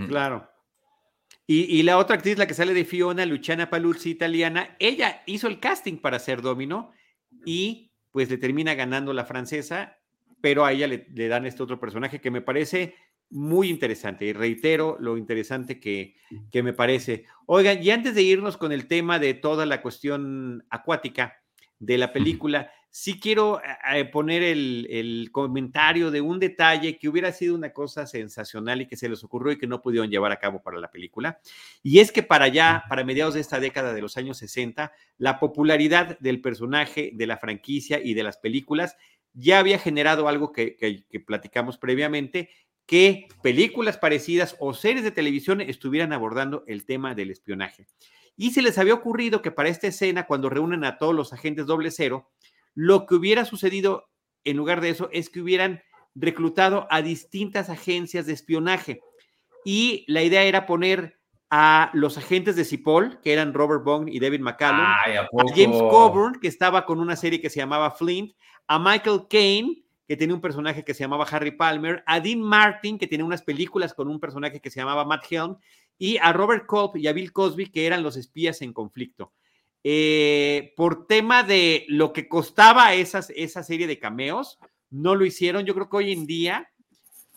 [0.09, 0.49] Claro.
[1.49, 5.61] Y, la otra actriz, la que sale de Fiona, Luciana Paluzzi, italiana, ella hizo el
[5.61, 6.91] casting para ser Domino
[7.45, 9.99] y pues le termina ganando la francesa,
[10.41, 12.97] pero a ella le, dan este otro personaje que me parece
[13.31, 14.25] muy interesante.
[14.25, 16.17] Y reitero lo interesante que,
[16.51, 17.27] que me parece.
[17.47, 21.41] Oigan, y antes de irnos con el tema de toda la cuestión acuática
[21.79, 27.31] de la película, sí quiero eh, eh, poner el, comentario de un detalle que hubiera
[27.31, 30.39] sido una cosa sensacional y que se les ocurrió y que no pudieron llevar a
[30.39, 31.39] cabo para la película.
[31.83, 35.39] Y es que para allá, para mediados de esta década de los años 60, la
[35.39, 38.97] popularidad del personaje, de la franquicia y de las películas
[39.35, 42.49] ya había generado algo que, que platicamos previamente,
[42.87, 47.87] que películas parecidas o series de televisión estuvieran abordando el tema del espionaje.
[48.39, 51.67] Y se les había ocurrido que para esta escena, cuando reúnen a todos los agentes
[51.67, 52.31] doble cero,
[52.77, 54.09] lo que hubiera sucedido
[54.45, 55.83] en lugar de eso es que hubieran
[56.15, 59.01] reclutado a distintas agencias de espionaje
[59.65, 61.19] y la idea era poner
[61.51, 66.39] a los agentes de Cipoll, que eran Robert Bond y David McCallum, a, James Coburn,
[66.41, 68.33] que estaba con una serie que se llamaba Flint,
[68.67, 72.99] a Michael Caine, que tenía un personaje que se llamaba Harry Palmer, a Dean Martin,
[72.99, 75.57] que tenía unas películas con un personaje que se llamaba Matt Helm,
[75.99, 79.33] y a Robert Culp y a Bill Cosby, que eran los espías en conflicto.
[79.89, 84.59] Eh, por tema de lo que costaba esas, esa serie de cameos,
[84.91, 85.65] no lo hicieron.
[85.65, 86.69] Yo creo que hoy en día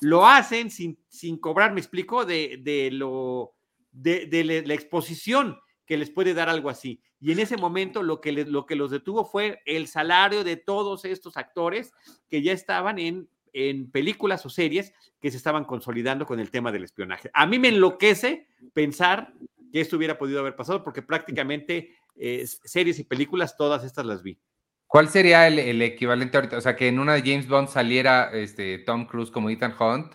[0.02, 3.54] lo hacen sin, sin cobrar, me explico, de, lo,
[3.92, 7.04] de, la exposición que les puede dar algo así.
[7.22, 11.06] Y en ese momento lo que, lo que los detuvo fue el salario de todos
[11.06, 11.92] estos actores
[12.30, 14.92] que ya estaban en, en películas o series
[15.22, 17.30] que se estaban consolidando con el tema del espionaje.
[17.32, 19.36] A mí me enloquece pensar
[19.72, 24.22] que esto hubiera podido haber pasado porque prácticamente eh, series y películas, todas estas las
[24.22, 24.40] vi.
[24.90, 26.58] ¿Cuál sería el, equivalente ahorita?
[26.58, 30.14] O sea, que en una de James Bond saliera este, Tom Cruise como Ethan Hunt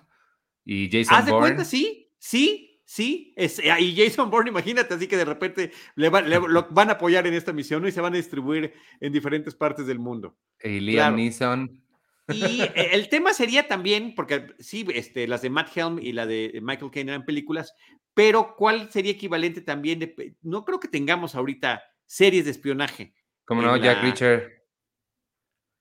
[0.64, 1.64] y Jason ¿Haz de cuenta?
[1.64, 3.32] Sí, sí, sí.
[3.36, 7.24] Es, ah, y Jason Bourne, imagínate, así que de repente le, lo van a apoyar
[7.28, 10.36] en esta misión y se van a distribuir en diferentes partes del mundo.
[10.60, 11.80] Y Liam Neeson.
[12.32, 16.26] Y eh, el tema sería también, porque sí, este, las de Matt Helm y la
[16.26, 17.74] de Michael Caine eran películas,
[18.12, 23.14] pero ¿cuál sería equivalente también de, no creo que tengamos ahorita series de espionaje.
[23.44, 24.54] Como no, Jack Reacher.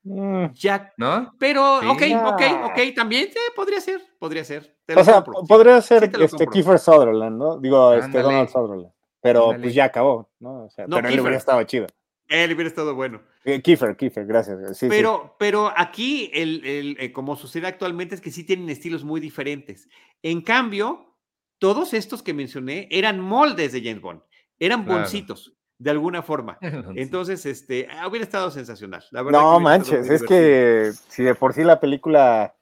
[0.04, 0.52] Mm.
[0.54, 1.34] Jack, ¿no?
[1.40, 4.78] Pero, ok, ok, ok, también podría ser, podría ser.
[4.96, 7.58] o sea, podría ser este Kiefer Sutherland, ¿no?
[7.58, 8.92] Digo, este Donald Sutherland.
[9.22, 10.66] Pero pues ya acabó, ¿no?
[10.66, 11.88] O sea, pero él hubiera estado chido.
[12.28, 13.22] Él hubiera estado bueno.
[13.46, 14.58] Eh, Kiefer, Kiefer, gracias.
[14.90, 19.22] pero, pero aquí, el, el, eh, como sucede actualmente, es que sí tienen estilos muy
[19.22, 19.88] diferentes.
[20.22, 21.16] En cambio,
[21.60, 24.22] todos estos que mencioné eran moldes de James Bond,
[24.60, 26.58] eran boncitos de alguna forma.
[26.96, 29.04] Entonces, este, ah, hubiera estado sensacional.
[29.12, 32.56] no manches, es que si de por sí la película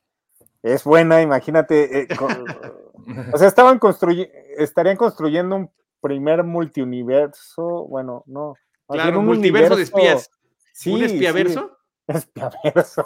[0.64, 2.08] es buena, imagínate, eh,
[3.34, 8.56] o sea, estaban construyendo, estarían construyendo un primer multiuniverso, bueno, no.
[8.88, 10.30] Claro, un multiverso de espías.
[10.74, 11.78] Sí, ¿Un espiaverso?
[12.08, 13.04] Sí, espiaverso.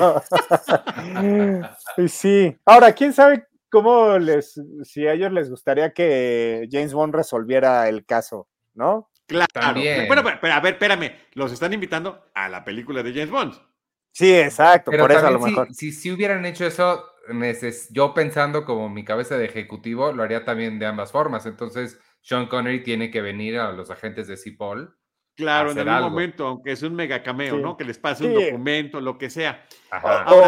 [2.07, 2.57] sí.
[2.65, 8.05] Ahora, ¿quién sabe cómo les, si a ellos les gustaría que James Bond resolviera el
[8.05, 9.09] caso, ¿no?
[9.27, 9.79] Claro.
[10.07, 11.11] Bueno, pero, a ver, espérame.
[11.33, 13.53] Los están invitando a la película de James Bond.
[14.11, 14.91] Sí, exacto.
[14.91, 15.73] por eso a lo mejor.
[15.73, 17.03] Si, si, hubieran hecho eso,
[17.89, 21.45] yo pensando como mi cabeza de ejecutivo, lo haría también de ambas formas.
[21.45, 24.95] Entonces, Sean Connery tiene que venir a los agentes de Cipoll.
[25.35, 27.75] Claro, en algún momento, aunque es un mega cameo, ¿no?
[27.75, 29.65] Que les pase un documento, lo que sea.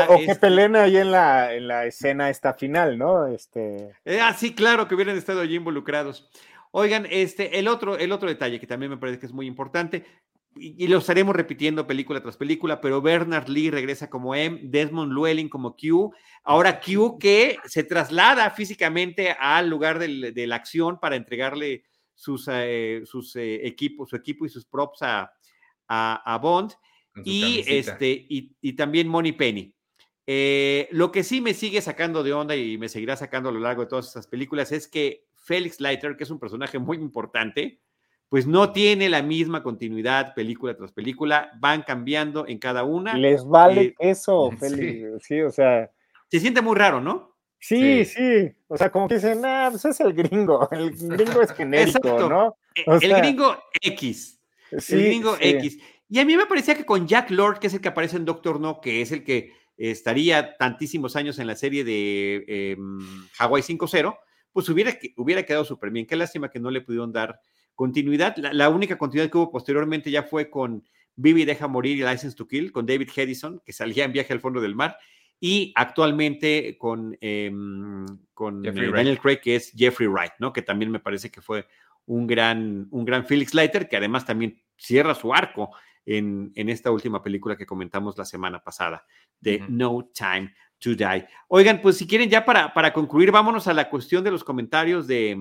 [0.10, 3.28] o, que este peleen ahí en la, en la escena esta final, ¿no?
[3.28, 3.96] Este...
[4.06, 6.30] Eh, ah, sí, claro, que hubieran estado allí involucrados.
[6.72, 10.06] Oigan, este, el otro, el otro detalle que también me parece que es muy importante,
[10.56, 15.50] y, lo estaremos repitiendo película tras película, pero Bernard Lee regresa como M, Desmond Llewellyn
[15.50, 16.12] como Q,
[16.44, 21.84] ahora Q que se traslada físicamente al lugar de la acción para entregarle
[22.18, 25.32] sus, eh, sus eh, equipos, su equipo y sus props a,
[25.88, 26.74] a, Bond
[27.24, 29.74] y, este, y, también Money Penny.
[30.26, 33.60] Eh, lo que sí me sigue sacando de onda y me seguirá sacando a lo
[33.60, 37.80] largo de todas estas películas es que Felix Leiter, que es un personaje muy importante,
[38.28, 43.18] pues no tiene la misma continuidad película tras película, van cambiando en cada una.
[43.18, 45.42] Les vale eh, eso, Félix, sí.
[45.42, 45.90] o sea.
[46.30, 47.38] Se siente muy raro, ¿no?
[47.60, 51.52] Sí, sí, o sea, como que dicen, ah, pues es el gringo, el gringo es
[51.54, 52.58] genérico, ¿no?
[52.76, 54.40] E, el gringo X,
[54.72, 55.80] el gringo X.
[56.10, 58.26] Y a mí me parecía que con Jack Lord, que es el que aparece en
[58.26, 62.78] Doctor No, que es el que estaría tantísimos años en la serie de eh,
[63.40, 64.18] Hawaii 5.0,
[64.58, 66.08] pues hubiera, hubiera quedado súper bien.
[66.08, 67.40] Qué lástima que no le pudieron dar
[67.76, 68.36] continuidad.
[68.38, 70.84] La, única continuidad que hubo posteriormente ya fue con
[71.16, 74.40] Vivi Deja Morir y License to Kill, con David Hedison, que salía en Viaje al
[74.40, 74.98] Fondo del Mar,
[75.40, 78.04] y actualmente con, em,
[78.34, 80.52] con eh, Daniel Craig, que es Jeffrey Wright, ¿no?
[80.52, 81.68] Que también me parece que fue
[82.08, 85.70] un gran, un gran Felix Leiter, que además también cierra su arco
[86.04, 89.06] en, en esta última película que comentamos la semana pasada,
[89.40, 91.28] de No Time to Die.
[91.48, 95.08] Oigan, pues si quieren ya para, para concluir, vámonos a la cuestión de los comentarios
[95.08, 95.38] de,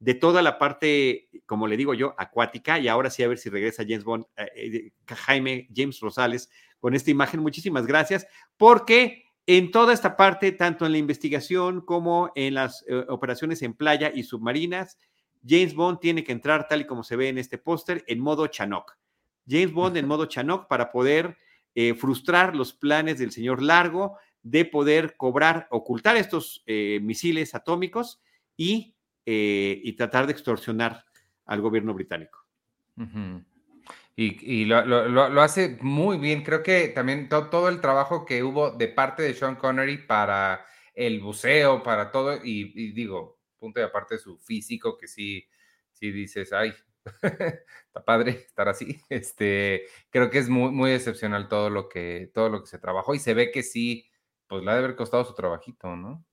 [0.00, 3.50] de toda la parte, como le digo yo, acuática, y ahora sí a ver si
[3.50, 7.40] regresa James Bond, eh, eh, Jaime James Rosales con esta imagen.
[7.40, 8.26] Muchísimas gracias,
[8.56, 13.74] porque en toda esta parte, tanto en la investigación como en las eh, operaciones en
[13.74, 14.98] playa y submarinas,
[15.46, 18.46] James Bond tiene que entrar, tal y como se ve en este póster, en modo
[18.46, 18.96] Chanoc.
[19.46, 21.36] James Bond en modo Chanoc para poder
[21.96, 28.20] frustrar los planes del señor Largo de poder cobrar, ocultar estos misiles atómicos
[28.56, 28.94] y
[29.26, 31.04] eh, y tratar de extorsionar
[31.44, 32.44] al gobierno británico.
[34.16, 36.42] Y, lo, hace muy bien.
[36.42, 41.20] Creo que también todo el trabajo que hubo de parte de Sean Connery para el
[41.20, 45.46] buceo, para todo, y, digo, punto de aparte su físico, que sí,
[45.92, 46.74] sí dices, ay,
[47.22, 49.00] está padre estar así.
[49.08, 53.14] Este, creo que es muy, muy excepcional todo lo que, todo lo que se trabajó
[53.14, 54.09] y se ve que sí,
[54.50, 56.24] pues le ha de haber costado su trabajito, ¿no?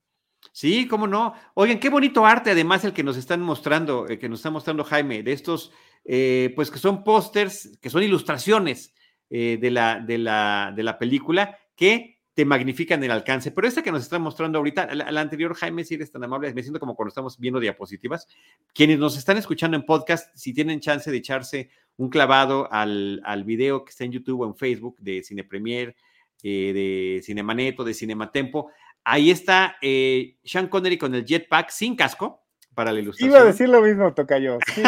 [0.52, 1.34] Sí, cómo no.
[1.54, 4.82] Oigan, qué bonito arte, además, el que nos están mostrando, el que nos está mostrando
[4.82, 5.70] Jaime, de estos,
[6.04, 8.92] eh, pues que son pósters, que son ilustraciones
[9.30, 13.52] eh, de, la, de, la, de la película, que te magnifican el alcance.
[13.52, 16.62] Pero esta que nos están mostrando ahorita, la, anterior, Jaime, si eres tan amable, me
[16.62, 18.26] siento como cuando estamos viendo diapositivas.
[18.74, 23.44] Quienes nos están escuchando en podcast, si tienen chance de echarse un clavado al, al
[23.44, 25.94] video que está en YouTube o en Facebook de Cine Premier,
[26.42, 28.70] eh, de Cinemaneto, de Cinematempo,
[29.10, 33.30] Ahí está eh, Sean Connery con el jetpack sin casco para la ilustración.
[33.30, 34.58] Iba a decir lo mismo, Tocayo.
[34.76, 34.82] Sí.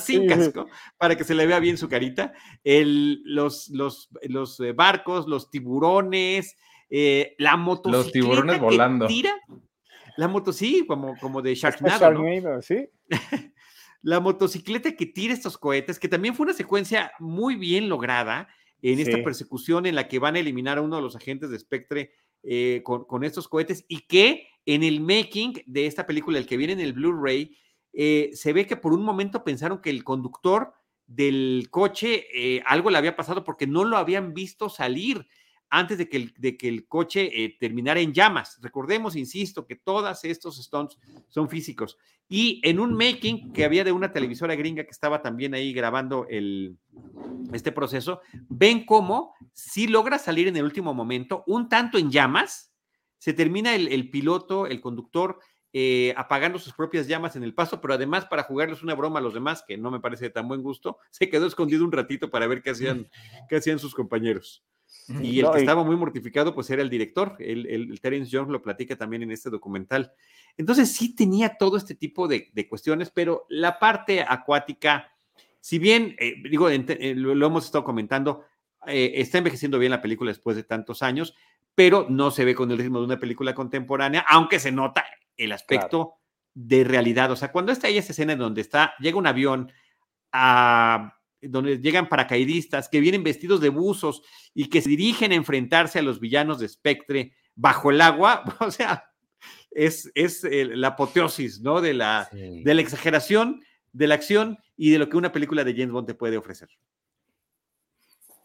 [0.00, 2.32] sin casco, para que se le vea bien su carita.
[2.64, 6.56] los, los, los eh, barcos, los tiburones,
[6.88, 8.04] eh, la motocicleta.
[8.04, 9.06] Los tiburones volando.
[9.06, 9.34] Tira.
[10.16, 12.62] La moto, sí, como, como de Sharknado.
[12.62, 12.88] sí.
[14.02, 18.48] la motocicleta que tira estos cohetes, que también fue una secuencia muy bien lograda
[18.82, 21.58] en esta persecución en la que van a eliminar a uno de los agentes de
[21.58, 22.12] Spectre
[22.42, 26.72] eh, con, estos cohetes y que en el making de esta película, el que viene
[26.72, 27.56] en el Blu-ray,
[27.92, 30.74] eh, se ve que por un momento pensaron que el conductor
[31.06, 35.26] del coche eh, algo le había pasado porque no lo habían visto salir
[35.74, 38.58] antes de que el, de que el coche terminara en llamas.
[38.60, 40.98] Recordemos, insisto, que todos estos stunts
[41.28, 41.96] son físicos.
[42.28, 46.26] Y en un making que había de una televisora gringa que estaba también ahí grabando
[46.28, 46.76] el,
[47.54, 48.20] este proceso,
[48.50, 52.74] ven cómo si logra salir en el último momento, un tanto en llamas,
[53.16, 55.38] se termina el, piloto, el conductor,
[55.72, 59.22] eh, apagando sus propias llamas en el paso, pero además para jugarles una broma a
[59.22, 62.30] los demás, que no me parece de tan buen gusto, se quedó escondido un ratito
[62.30, 63.08] para ver qué hacían,
[63.48, 64.62] qué hacían sus compañeros.
[65.20, 68.62] Y el que estaba muy mortificado, pues era el director, el, el, Terence Young lo
[68.62, 70.12] platica también en este documental.
[70.56, 75.12] Entonces sí tenía todo este tipo de, de cuestiones, pero la parte acuática,
[75.60, 78.44] si bien, eh, digo, eh, lo, hemos estado comentando,
[78.86, 81.34] eh, está envejeciendo bien la película después de tantos años,
[81.74, 85.04] pero no se ve con el ritmo de una película contemporánea, aunque se nota
[85.36, 86.14] el aspecto
[86.54, 87.30] de realidad.
[87.32, 89.72] O sea, cuando está ahí esa escena en donde está, llega un avión
[90.32, 94.22] a donde llegan paracaidistas que vienen vestidos de buzos
[94.54, 98.70] y que se dirigen a enfrentarse a los villanos de Spectre bajo el agua, o
[98.70, 99.04] sea,
[99.70, 101.80] es, es la apoteosis, ¿no?
[101.80, 103.62] De la, de la exageración,
[103.92, 106.68] de la acción y de lo que una película de James Bond te puede ofrecer.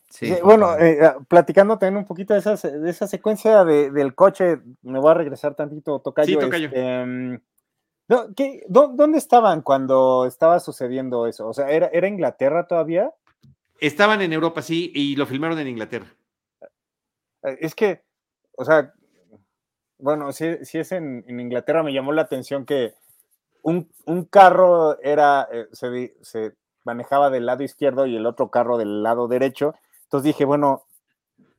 [0.09, 4.99] Sí, bueno, eh, ah, platicando también un poquito de, de esa secuencia del coche, me
[4.99, 6.39] voy a regresar tantito, Tocayo.
[6.39, 6.67] Sí, Tocayo.
[6.67, 7.41] Este,
[8.07, 8.33] mm,
[8.67, 11.47] ¿Dónde estaban cuando estaba sucediendo eso?
[11.47, 13.13] O sea, ¿era, ¿era Inglaterra todavía?
[13.79, 16.07] Estaban en Europa, sí, y lo filmaron en Inglaterra.
[17.43, 18.03] Eh, es que,
[18.57, 18.93] o sea,
[19.99, 22.93] bueno, si, es en, Inglaterra, me llamó la atención que
[23.63, 23.89] un,
[24.29, 26.53] carro era, eh, se,
[26.83, 29.75] manejaba del lado izquierdo y el otro carro del lado derecho.
[30.03, 30.85] Entonces dije, bueno,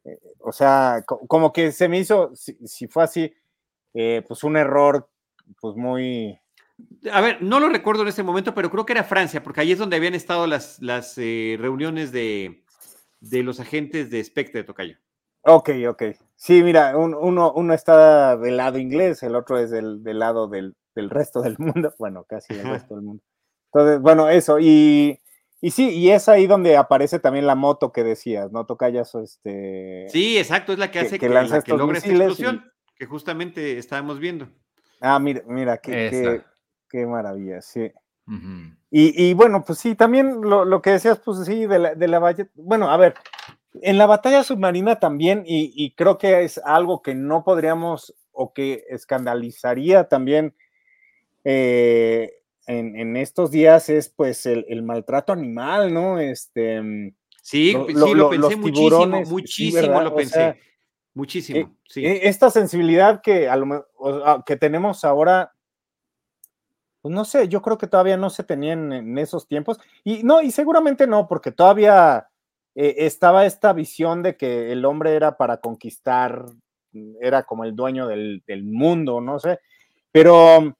[0.04, 3.34] eh, o sea, como que se me hizo, si, fue así,
[3.92, 5.08] eh, pues un error,
[5.60, 6.38] pues muy...
[7.12, 9.72] A ver, no lo recuerdo en ese momento, pero creo que era Francia, porque ahí
[9.72, 12.62] es donde habían estado las, las eh, reuniones de,
[13.20, 14.96] de, los agentes de Spectre, Tocayo.
[15.42, 16.02] Ok, ok.
[16.36, 20.76] Sí, mira, uno, uno está del lado inglés, el otro es del, del lado del,
[20.94, 23.22] del, resto del mundo, bueno, casi del resto del mundo.
[23.72, 25.18] Entonces, bueno, eso, y,
[25.60, 28.66] y sí, y es ahí donde aparece también la moto que decías, ¿no?
[28.66, 30.06] Tocayas, este...
[30.10, 34.48] Sí, exacto, es la que hace que, que, logre esta explosión, que justamente estábamos viendo.
[35.00, 36.42] Ah, mira, mira, qué,
[36.88, 37.90] qué, maravilla, sí.
[38.90, 42.08] y, y, bueno, pues sí, también lo, lo que decías, pues sí, de la, de
[42.08, 43.14] la bueno, a ver,
[43.82, 48.52] en la batalla submarina también, y, y, creo que es algo que no podríamos o
[48.52, 50.54] que escandalizaría también
[51.44, 52.30] eh,
[52.66, 56.20] en, estos días es pues el, maltrato animal, ¿no?
[56.20, 56.82] Este,
[57.40, 60.58] sí, sí, lo, pensé muchísimo, muchísimo lo pensé.
[61.18, 62.06] Muchísimo, eh, sí.
[62.06, 63.86] E, esta sensibilidad que, a lo,
[64.46, 65.52] que tenemos ahora,
[67.02, 69.78] pues no sé, yo creo que todavía no se tenía en, esos tiempos.
[70.04, 72.28] Y no, y seguramente no, porque todavía
[72.74, 76.46] eh, estaba esta visión de que el hombre era para conquistar,
[77.20, 79.58] era como el dueño del, del mundo, no sé.
[80.12, 80.76] Pero,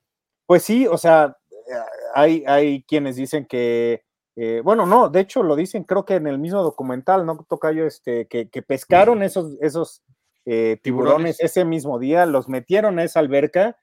[0.47, 1.37] pues sí, o sea,
[2.15, 4.05] hay, hay quienes dicen que,
[4.37, 7.45] eh, bueno, no, de hecho lo dicen, creo que en el mismo documental, ¿no?
[7.49, 10.03] Tocayo, este, que, que pescaron esos, esos
[10.51, 13.77] eh, tiburones, ese mismo día, los metieron a esa alberca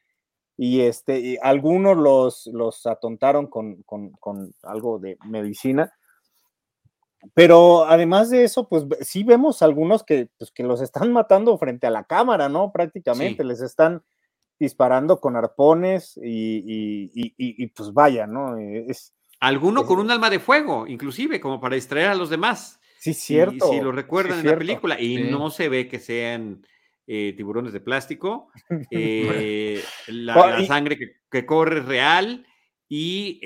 [0.58, 5.94] y este, algunos los, los atontaron con, con, con, algo de medicina.
[7.36, 11.86] Pero además de eso, pues sí vemos algunos que, pues, que los están matando frente
[11.86, 12.72] a la cámara, ¿no?
[12.72, 14.04] Prácticamente les están
[14.58, 18.58] disparando con arpones y, pues vaya, ¿no?
[18.58, 22.80] Es, Alguno con un alma de fuego, inclusive, como para distraer a los demás.
[23.06, 23.70] Sí, cierto.
[23.70, 26.66] Si, lo recuerdan en la película, y no se ve que sean
[27.06, 28.50] eh, tiburones de plástico,
[28.92, 30.98] eh, la, sangre
[31.30, 32.48] que, corre es real.
[32.88, 33.40] Y,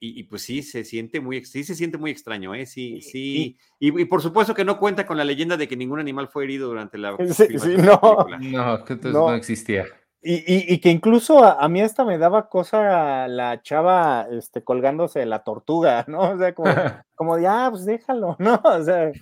[0.00, 2.64] y, pues sí, se siente muy, sí se siente muy extraño, ¿eh?
[2.66, 3.56] Sí, sí.
[3.78, 6.68] Y, por supuesto que no cuenta con la leyenda de que ningún animal fue herido
[6.68, 7.16] durante la.
[7.34, 8.26] Sí, no.
[8.40, 9.86] No, que entonces no existía.
[10.28, 15.44] Y, que incluso a, mí hasta me daba cosa la chava este, colgándose de la
[15.44, 16.32] tortuga, ¿no?
[16.32, 16.68] O sea, como,
[17.14, 18.60] como de, ah, pues déjalo, ¿no?
[18.64, 19.12] O sea,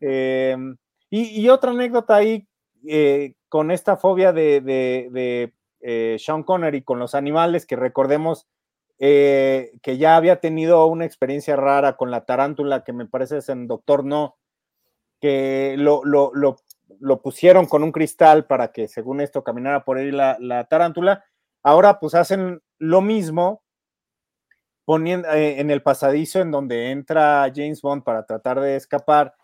[0.00, 0.76] em,
[1.10, 2.46] y, otra anécdota ahí
[2.86, 8.46] eh, con esta fobia de, de, eh, Sean Connery con los animales, que recordemos
[9.00, 13.48] eh, que ya había tenido una experiencia rara con la tarántula, que me parece es
[13.48, 14.36] en Doctor No,
[15.20, 16.56] que lo, lo, lo
[17.00, 21.24] lo pusieron con un cristal para que según esto caminara por ahí la, tarántula.
[21.62, 23.62] Ahora pues hacen lo mismo
[24.84, 29.34] poniendo eh, en el pasadizo en donde entra James Bond para tratar de escapar,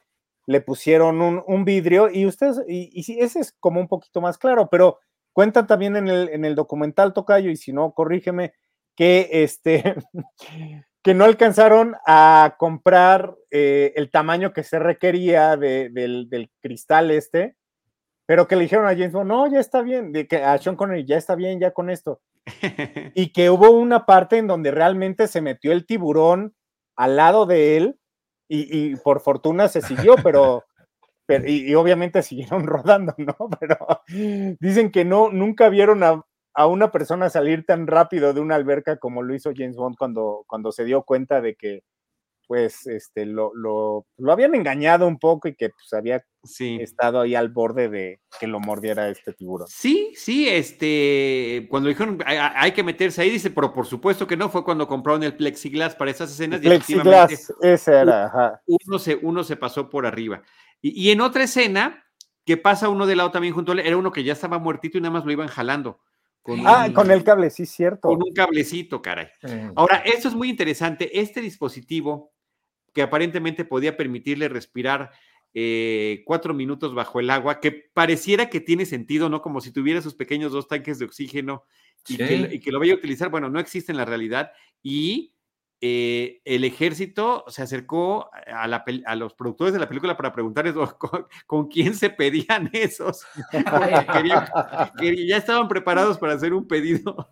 [0.47, 4.69] le pusieron un, vidrio y ustedes, y, y, ese es como un poquito más claro,
[4.71, 5.01] pero
[5.33, 8.55] cuentan también en el, en el documental Tocayo, y si no, corrígeme,
[8.95, 9.97] que este,
[11.03, 17.57] que no alcanzaron a comprar eh, el tamaño que se requería del, cristal este,
[18.25, 20.77] pero que le dijeron a James Bond, no, ya está bien, de que a Sean
[20.77, 22.21] Connery, ya está bien, ya con esto.
[23.15, 26.55] y que hubo una parte en donde realmente se metió el tiburón
[26.97, 27.99] al lado de él
[28.49, 30.65] y, por fortuna se siguió, pero,
[31.25, 33.37] pero y, y, obviamente siguieron rodando, ¿no?
[33.59, 33.79] Pero
[34.61, 36.23] dicen que no, nunca vieron a,
[36.55, 40.45] a una persona salir tan rápido de una alberca como lo hizo James Bond cuando,
[40.47, 41.83] cuando se dio cuenta de que
[42.47, 46.23] pues este lo, lo, habían engañado un poco y que pues había
[46.59, 49.69] estado ahí al borde de que lo mordiera este tiburón.
[49.69, 54.51] Sí, sí, este, cuando dijeron hay, que meterse ahí, dice, pero por supuesto que no,
[54.51, 56.61] fue cuando compraron el plexiglas para esas escenas.
[56.61, 60.43] plexiglas, ese era, Uno se, uno se pasó por arriba.
[60.83, 62.05] Y, y, en otra escena,
[62.45, 64.99] que pasa uno de lado también junto a él, era uno que ya estaba muertito
[64.99, 66.01] y nada más lo iban jalando
[66.65, 68.09] ah, con el cable, sí, cierto.
[68.09, 69.29] Con un cablecito, caray.
[69.75, 71.21] Ahora, esto es muy interesante.
[71.21, 72.33] Este dispositivo,
[72.93, 75.11] que aparentemente podía permitirle respirar
[75.55, 79.43] eh, cuatro minutos bajo el agua, que pareciera que tiene sentido, ¿no?
[79.43, 81.65] Como si tuviera sus pequeños dos tanques de oxígeno
[82.09, 83.31] y, que, y que, lo vaya a utilizar.
[83.31, 84.53] Bueno, no existe en la realidad.
[84.83, 85.35] Y
[85.85, 90.77] eh, el ejército se acercó a, los productores de la película para preguntarles
[91.49, 97.29] con, quién se pedían esos, porque ya estaban preparados para hacer un pedido.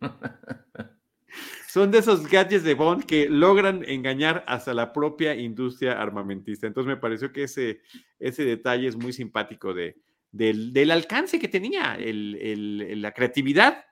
[1.68, 6.68] Son de esos gadgets de Bond que logran engañar hasta la propia industria armamentista.
[6.68, 7.80] Entonces me pareció que ese,
[8.20, 9.96] ese detalle es muy simpático de,
[10.30, 13.84] del, alcance que tenía, la creatividad,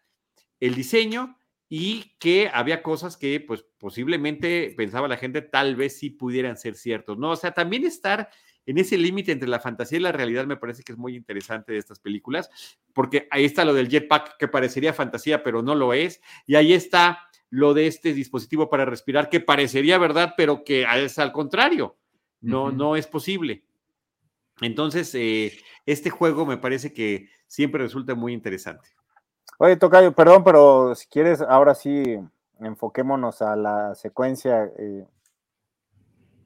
[0.60, 1.36] el diseño
[1.68, 6.74] y que había cosas que pues posiblemente pensaba la gente tal vez sí pudieran ser
[6.76, 7.30] ciertos, ¿no?
[7.30, 8.28] O sea, también estar
[8.66, 11.72] en ese límite entre la fantasía y la realidad me parece que es muy interesante
[11.72, 12.50] de estas películas,
[12.92, 16.72] porque ahí está lo del jetpack que parecería fantasía, pero no lo es, y ahí
[16.72, 21.96] está lo de este dispositivo para respirar que parecería verdad, pero que es al contrario,
[22.40, 23.64] no, no es posible.
[24.60, 28.88] Entonces, eh, este juego me parece que siempre resulta muy interesante.
[29.58, 32.18] Oye, Tocayo, perdón, pero si quieres, ahora sí
[32.60, 34.70] enfoquémonos a la secuencia.
[34.78, 35.04] Eh,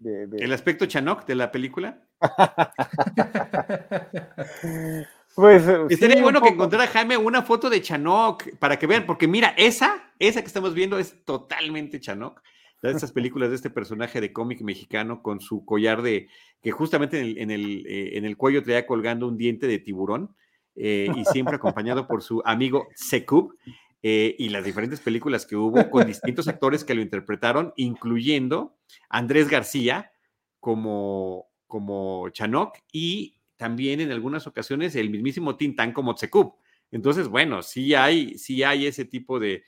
[0.04, 2.00] ¿El aspecto Chanok de la película?
[5.34, 9.26] pues eh, sería bueno que encontrara Jaime una foto de Chanok para que vean, porque
[9.26, 12.42] mira, esa, esa que estamos viendo es totalmente Chanok.
[12.80, 16.28] De estas películas de este personaje de cómic mexicano con su collar de,
[16.62, 19.80] que justamente en el, en el, eh, en el cuello traía colgando un diente de
[19.80, 20.36] tiburón
[20.78, 23.56] eh, y siempre acompañado por su amigo Sekub.
[24.00, 28.76] y las diferentes películas que hubo con distintos actores que lo interpretaron, incluyendo
[29.08, 30.12] Andrés García
[30.60, 36.54] como, como Chanok y también en algunas ocasiones el mismísimo Tintán como Tsekub.
[36.90, 39.64] Entonces, bueno, sí hay, sí hay ese tipo de,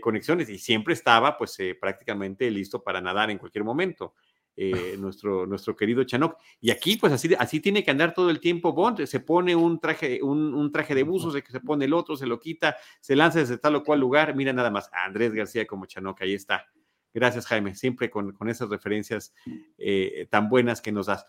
[0.00, 4.14] conexiones y siempre estaba pues eh, prácticamente listo para nadar en cualquier momento.
[4.62, 6.36] Eh, nuestro, nuestro querido Chanok.
[6.60, 9.06] Y aquí, pues así, así tiene que andar todo el tiempo Bond.
[9.06, 12.38] Se pone un traje, un, traje de buzo, se, se pone el otro, se lo
[12.38, 14.36] quita, se lanza desde tal o cual lugar.
[14.36, 16.66] Mira nada más, Andrés García como Chanok, ahí está.
[17.14, 19.32] Gracias, Jaime, siempre con, esas referencias
[19.78, 21.24] eh, tan buenas que nos das.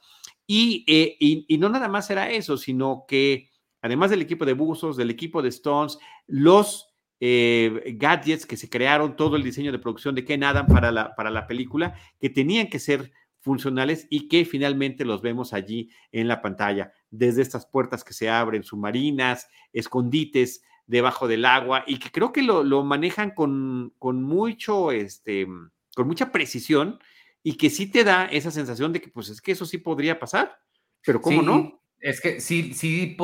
[0.49, 3.49] Eh, y, no nada más era eso, sino que
[3.82, 6.89] además del equipo de buzos, del equipo de Stones, los
[7.21, 11.29] gadgets que se crearon, todo el diseño de producción de Ken Adam para la, para
[11.29, 13.11] la película, que tenían que ser
[13.42, 18.30] funcionales y que finalmente los vemos allí en la pantalla, desde estas puertas que se
[18.30, 24.92] abren, submarinas, escondites debajo del agua y que creo que lo, manejan con, con, mucho,
[24.92, 25.48] este,
[25.96, 27.00] con mucha precisión
[27.44, 30.20] y que sí te da esa sensación de que pues es que eso sí podría
[30.20, 30.60] pasar,
[31.04, 31.82] pero ¿cómo no?
[32.00, 33.16] Es que sí, sí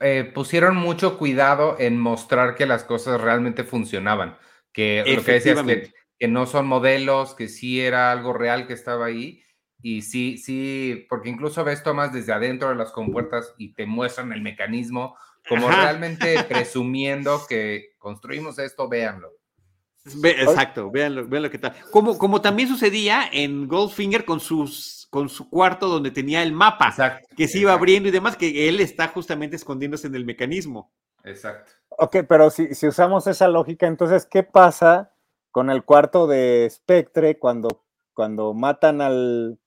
[0.00, 4.36] eh, pusieron mucho cuidado en mostrar que las cosas realmente funcionaban,
[4.72, 8.74] que lo que decías que, que no son modelos, que sí era algo real que
[8.74, 9.42] estaba ahí.
[9.80, 14.32] Y sí, sí, porque incluso ves tomas desde adentro de las compuertas y te muestran
[14.32, 15.16] el mecanismo
[15.48, 19.32] como realmente presumiendo que construimos esto, véanlo.
[20.24, 21.74] exacto, véanlo, véanlo que tal.
[21.92, 26.94] Como, como también sucedía en Goldfinger con sus con su cuarto donde tenía el mapa
[27.34, 30.92] que se iba abriendo y demás, que él está justamente escondiéndose en el mecanismo.
[31.24, 31.72] Exacto.
[31.88, 35.12] Ok, pero si, si usamos esa lógica, entonces, ¿qué pasa
[35.50, 39.58] con el cuarto de Spectre cuando, cuando matan al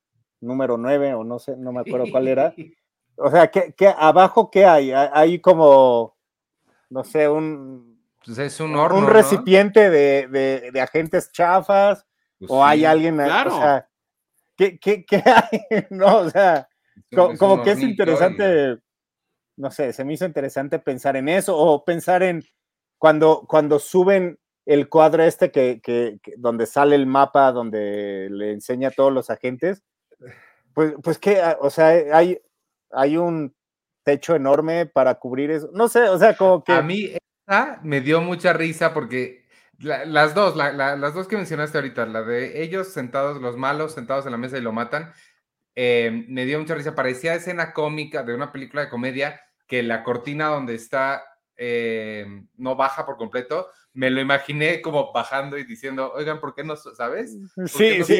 [0.42, 2.54] número 9 o no sé, no me acuerdo cuál era?
[3.18, 4.92] O sea, ¿qué, qué, abajo qué hay?
[4.92, 6.18] Hay como,
[6.90, 12.08] no sé, un, pues es un, horno, un recipiente de, de, agentes chafas,
[12.40, 13.56] pues o hay alguien, claro.
[13.56, 13.90] o sea,
[14.56, 15.86] ¿qué, qué, qué hay?
[15.92, 16.68] no, o sea,
[17.38, 18.78] como, que es interesante,
[19.58, 22.44] no sé, se me hizo interesante pensar en eso, o pensar en
[22.98, 28.90] cuando, cuando suben el cuadro este que, que, donde sale el mapa, donde le enseña
[28.90, 29.84] a todos los agentes,
[30.74, 32.40] pues, pues que, o sea, hay,
[32.92, 33.54] hay un
[34.04, 35.70] techo enorme para cubrir eso.
[35.74, 36.74] No sé, o sea, como que...
[36.74, 37.14] A mí
[37.48, 39.46] esa me dio mucha risa porque
[39.80, 44.32] las dos, las dos que mencionaste ahorita, la de ellos sentados, los malos sentados en
[44.32, 45.12] la mesa y lo matan,
[45.76, 46.96] eh, me dio mucha risa.
[46.96, 51.24] Parecía escena cómica de una película de comedia que la cortina donde está
[51.58, 52.26] eh,
[52.58, 53.70] no baja por completo.
[53.94, 57.38] Me lo imaginé como bajando y diciendo, oigan, ¿por qué no, sabes?
[57.66, 58.20] sí, sí.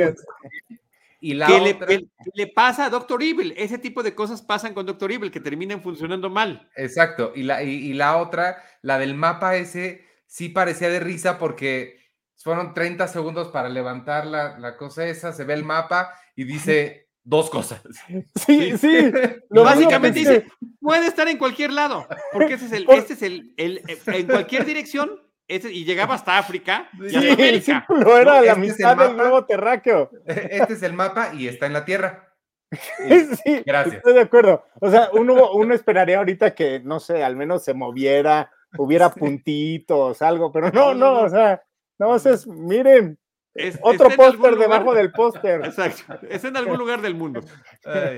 [1.24, 3.54] Y la ¿Qué, le, le, pasa a Doctor Evil?
[3.56, 6.68] Ese tipo de cosas pasan con Doctor Evil que terminan funcionando mal.
[6.76, 7.32] Exacto.
[7.36, 12.00] Y la, y, la otra, la del mapa ese, sí parecía de risa porque
[12.38, 17.08] fueron 30 segundos para levantar la, la cosa esa, se ve el mapa y dice
[17.24, 17.84] dos cosas.
[18.44, 19.12] Sí, sí.
[19.52, 20.48] Básicamente dice,
[20.80, 24.66] puede estar en cualquier lado, porque ese es el, este es el, el, en cualquier
[24.66, 27.86] dirección y llegaba hasta África y América.
[27.90, 30.10] No era la este mitad del nuevo terráqueo.
[30.26, 32.32] Este es el mapa y está en la Tierra.
[33.44, 33.96] sí, gracias.
[33.96, 34.66] Estoy de acuerdo.
[34.80, 40.22] O sea, uno, uno esperaría ahorita que, no sé, al menos se moviera, hubiera puntitos,
[40.22, 41.62] algo, pero no, no, o sea,
[42.00, 43.20] no, es, miren,
[43.54, 45.62] es, otro póster debajo del póster.
[45.66, 47.42] Exacto, es en algún lugar del mundo.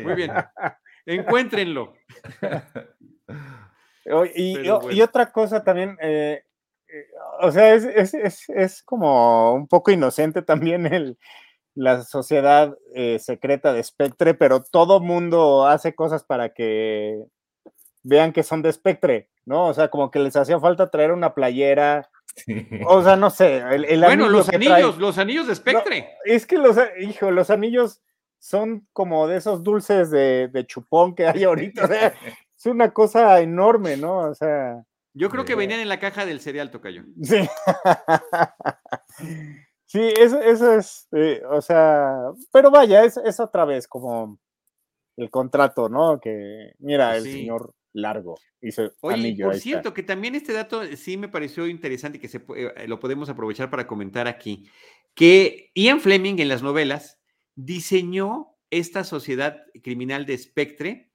[0.03, 0.31] Muy bien,
[1.05, 1.93] encuéntrenlo.
[4.35, 6.43] Y, y, otra cosa también, eh,
[7.41, 11.17] o sea, es, como un poco inocente también el,
[11.75, 17.23] la sociedad eh, secreta de Spectre, pero todo mundo hace cosas para que
[18.03, 19.67] vean que son de Spectre, ¿no?
[19.67, 22.09] O sea, como que les hacía falta traer una playera
[22.87, 23.57] O sea, no sé.
[23.57, 26.17] El, el bueno, los que anillos, trae- los anillos de Spectre.
[26.25, 28.01] Es que los, hijo, los anillos
[28.39, 31.85] son como de esos dulces de, de chupón que hay ahorita.
[31.85, 32.13] o sea,
[32.57, 34.17] es una cosa enorme, ¿no?
[34.19, 34.83] O sea,
[35.13, 35.57] Yo creo que Eh.
[35.57, 37.03] venían en la caja del cereal, Tocayo.
[37.21, 37.37] sí.
[39.85, 42.15] Sí, eso, eso es, eh, o sea,
[42.51, 44.39] pero vaya, es, es otra vez como
[45.17, 46.19] el contrato, ¿no?
[46.19, 47.31] Que mira, el Sí.
[47.33, 49.45] señor largo hizo Oye, anillo.
[49.45, 49.63] por está.
[49.63, 52.99] cierto, que también este dato sí me pareció interesante y que se, pu- eh, lo
[52.99, 54.67] podemos aprovechar para comentar aquí,
[55.13, 57.19] que Ian Fleming en las novelas
[57.53, 61.11] diseñó esta sociedad criminal de Spectre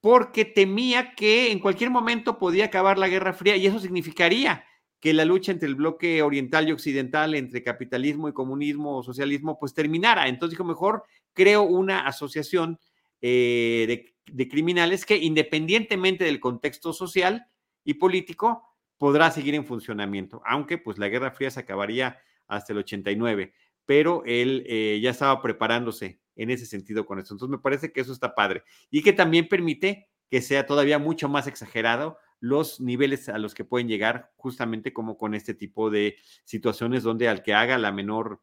[0.00, 4.64] porque temía que en cualquier momento podía acabar la Guerra Fría y eso significaría
[5.00, 9.58] que la lucha entre el bloque oriental y occidental, entre capitalismo y comunismo o socialismo,
[9.58, 10.28] pues terminara.
[10.28, 12.78] Entonces dijo, mejor creo una asociación
[13.22, 17.46] eh, de, criminales que independientemente del contexto social
[17.84, 18.62] y político,
[18.98, 23.54] podrá seguir en funcionamiento, aunque pues la Guerra Fría se acabaría hasta el 89,
[23.86, 27.34] pero él eh, ya estaba preparándose en ese sentido con eso.
[27.34, 31.28] Entonces me parece que eso está padre y que también permite que sea todavía mucho
[31.28, 36.16] más exagerado los niveles a los que pueden llegar justamente como con este tipo de
[36.44, 38.40] situaciones donde al que haga la menor,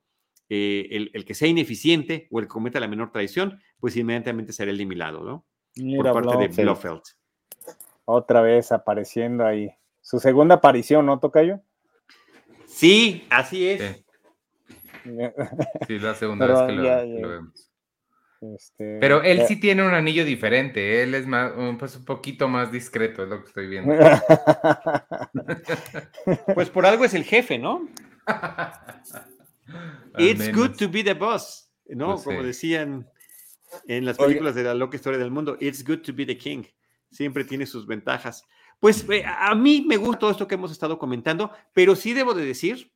[0.49, 4.53] eh, el, el que sea ineficiente o el que cometa la menor traición, pues inmediatamente
[4.53, 5.45] será eliminado, ¿no?
[5.75, 7.01] Mira, Por parte de Blofeld.
[8.05, 9.71] Otra vez apareciendo ahí.
[10.01, 11.61] Su segunda aparición, ¿no, Tocayo?
[12.67, 14.05] Sí, así es.
[15.03, 15.11] Sí,
[15.87, 17.19] sí, la segunda Pero vez que lo, ya, que ya.
[17.19, 17.71] lo vemos.
[18.41, 22.05] Este, Pero él eh, sí tiene un anillo diferente, él es más, un, pues un
[22.05, 23.93] poquito más discreto, es lo que estoy viendo.
[26.53, 27.87] Pues por algo es el jefe, ¿no?
[30.17, 32.13] It's good to be the boss, ¿no?
[32.13, 32.47] Pues Como sí.
[32.47, 33.07] decían
[33.87, 34.27] en las Oye.
[34.29, 36.63] películas de la loca historia del mundo, It's good to be the king.
[37.11, 38.43] Siempre tiene sus ventajas.
[38.79, 42.45] Pues eh, a mí me gustó esto que hemos estado comentando, pero sí debo de
[42.45, 42.91] decir,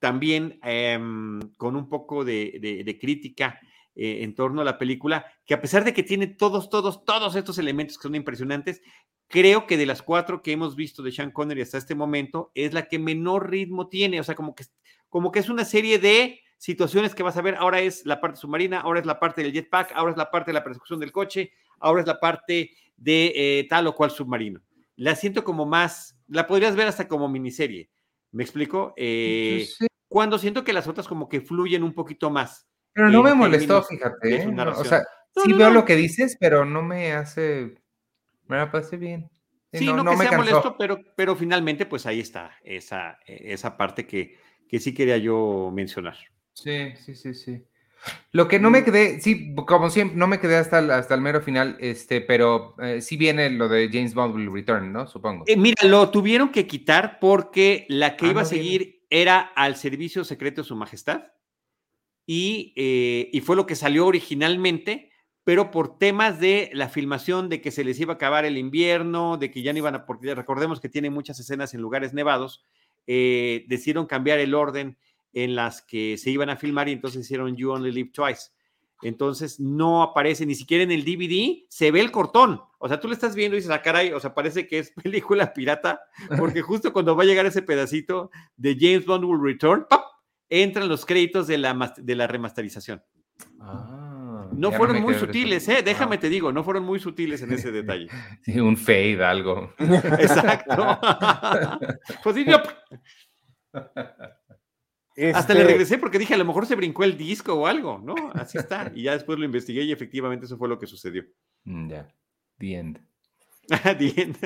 [0.00, 3.60] también em, con un poco de, de- de crítica
[3.94, 7.36] eh, en torno a la película, que a pesar de que tiene todos, todos, todos
[7.36, 8.82] estos elementos que son impresionantes,
[9.28, 12.72] creo que de las cuatro que hemos visto de Sean Connery hasta este momento, es
[12.72, 14.64] la que menor ritmo tiene, o sea, como que,
[15.08, 18.38] como que es una serie de situaciones que vas a ver, ahora es la parte
[18.38, 21.10] submarina, ahora es la parte del jetpack, ahora es la parte de la persecución del
[21.10, 24.60] coche, ahora es la parte de eh, tal o cual submarino.
[24.96, 27.90] La siento como más, la podrías ver hasta como miniserie,
[28.30, 28.94] ¿me explico?
[28.96, 32.68] Eh, sí, cuando siento que las otras como que fluyen un poquito más.
[32.92, 34.36] Pero no me molestó, fíjate.
[34.36, 34.46] ¿eh?
[34.76, 35.02] O sea,
[35.36, 35.74] No, sí no, veo no.
[35.74, 37.74] lo que dices, pero no me hace.
[38.48, 39.30] Me la pasé bien.
[39.72, 40.44] Sí, no, no que me sea cansó.
[40.44, 44.36] molesto, pero, pero finalmente pues ahí está esa, esa parte que,
[44.68, 46.16] que sí quería yo mencionar.
[46.52, 47.64] Sí, sí, sí, sí.
[48.32, 51.20] Lo que no me quedé, sí, como siempre, no me quedé hasta el, hasta el
[51.22, 55.06] mero final, este, pero eh, sí viene lo de James Bond Will Return, ¿no?
[55.06, 55.44] Supongo.
[55.46, 58.58] Eh, mira, lo tuvieron que quitar porque la que Ah, iba a viene.
[58.64, 61.22] seguir era al servicio secreto de su majestad
[62.26, 65.10] y, eh, y fue lo que salió originalmente,
[65.44, 69.36] pero por temas de la filmación, de que se les iba a acabar el invierno,
[69.36, 72.62] de que ya no iban a, porque recordemos que tiene muchas escenas en lugares nevados,
[73.06, 74.96] eh, decidieron cambiar el orden
[75.32, 78.50] en las que se iban a filmar y entonces hicieron You Only Live Twice.
[79.02, 82.60] Entonces no aparece ni siquiera en el DVD, se ve el cortón.
[82.78, 84.92] O sea, tú le estás viendo y dices, ah, caray, o sea, parece que es
[85.02, 86.00] película pirata,
[86.38, 90.04] porque justo cuando va a llegar ese pedacito de James Bond Will Return, ¡pap!
[90.60, 93.02] Entran los créditos de la, de la remasterización.
[93.60, 95.66] Ah, No fueron muy sutiles.
[95.68, 95.82] ¿eh?
[95.82, 98.08] Déjame Ah, te digo, no fueron muy sutiles en ese detalle.
[98.42, 99.72] sí, un fade, algo.
[99.78, 100.98] Exacto.
[102.22, 102.60] pues sí, yo
[105.34, 107.98] hasta le este, regresé porque dije, a lo mejor se brincó el disco o algo,
[107.98, 108.14] ¿no?
[108.34, 108.90] Así está.
[108.94, 111.24] Y ya después lo investigué y efectivamente eso fue lo que sucedió.
[111.64, 112.08] Mm, Ya,
[112.58, 112.98] the end.
[113.98, 114.36] Bien.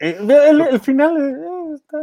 [0.00, 1.98] eh, el, el final eh, está.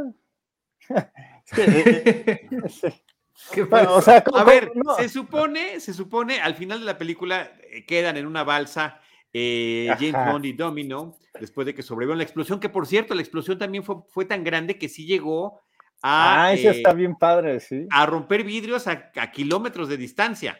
[3.55, 3.95] Bueno, pasó?
[3.95, 4.95] o sea, ¿cómo- A ver, no?
[4.95, 8.99] se supone, se supone, al final de la película eh, quedan en una balsa
[9.31, 10.31] eh, James.
[10.31, 13.83] Bond y Domino, después de que sobrevivieron la explosión, que por cierto, la explosión también
[13.83, 15.61] fue, fue tan grande que sí llegó
[16.01, 17.85] a, Ah, eso eh, está bien padre, sí.
[17.91, 20.59] a romper vidrios a, a kilómetros de distancia.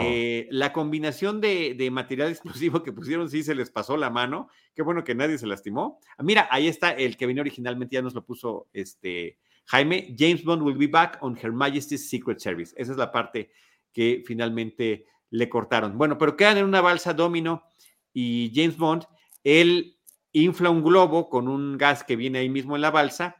[0.00, 4.48] Eh, la combinación de, de material explosivo que pusieron sí se les pasó la mano.
[4.74, 5.98] Qué bueno que nadie se lastimó.
[6.16, 10.14] Ah, Mira, ahí está el que venía originalmente, ya nos lo puso este Jaime.
[10.18, 12.74] James Bond will be back on Her Majesty's Secret Service.
[12.76, 13.50] Esa es la parte
[13.92, 15.96] que finalmente le cortaron.
[15.96, 17.64] Bueno, pero quedan en una balsa Domino
[18.12, 19.04] y James Bond.
[19.44, 19.96] Él
[20.32, 23.36] infla un globo con un gas que viene ahí mismo en la balsa.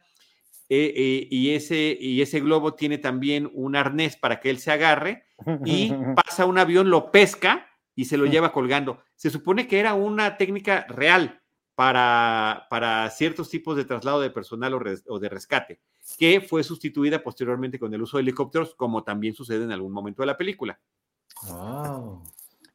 [0.73, 4.71] Eh, eh, y, ese, y ese globo tiene también un arnés para que él se
[4.71, 5.25] agarre
[5.65, 9.03] y pasa un avión, lo pesca y se lo lleva colgando.
[9.17, 11.41] Se supone que era una técnica real
[11.75, 15.81] para, para ciertos tipos de traslado de personal o, de rescate,
[16.17, 20.21] que fue sustituida posteriormente con el uso de helicópteros, como también sucede en algún momento
[20.21, 20.79] de la película.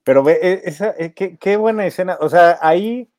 [0.04, 2.18] Pero ve, e, esa, e, qué, buena escena.
[2.20, 3.10] O sea, ahí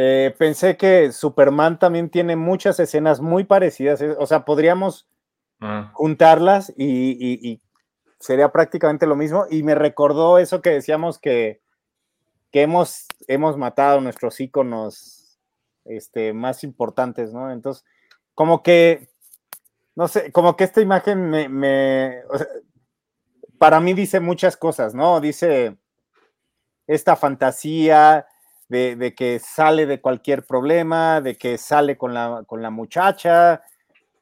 [0.00, 4.00] eh, pensé que Superman también tiene muchas escenas muy parecidas.
[4.20, 5.08] O sea, podríamos
[5.60, 5.90] ah.
[5.92, 7.60] juntarlas y,
[8.20, 9.46] sería prácticamente lo mismo.
[9.50, 11.60] Y me recordó eso que decíamos que,
[12.52, 15.40] que hemos, hemos matado nuestros íconos
[15.84, 17.50] este, más importantes, ¿no?
[17.50, 17.84] Entonces,
[18.34, 19.08] como que,
[19.96, 22.22] no sé, como que esta imagen me,
[23.58, 25.20] para mí dice muchas cosas, ¿no?
[25.20, 25.76] Dice
[26.86, 28.28] esta fantasía
[28.68, 33.62] de, que sale de cualquier problema, de que sale con la, con la muchacha,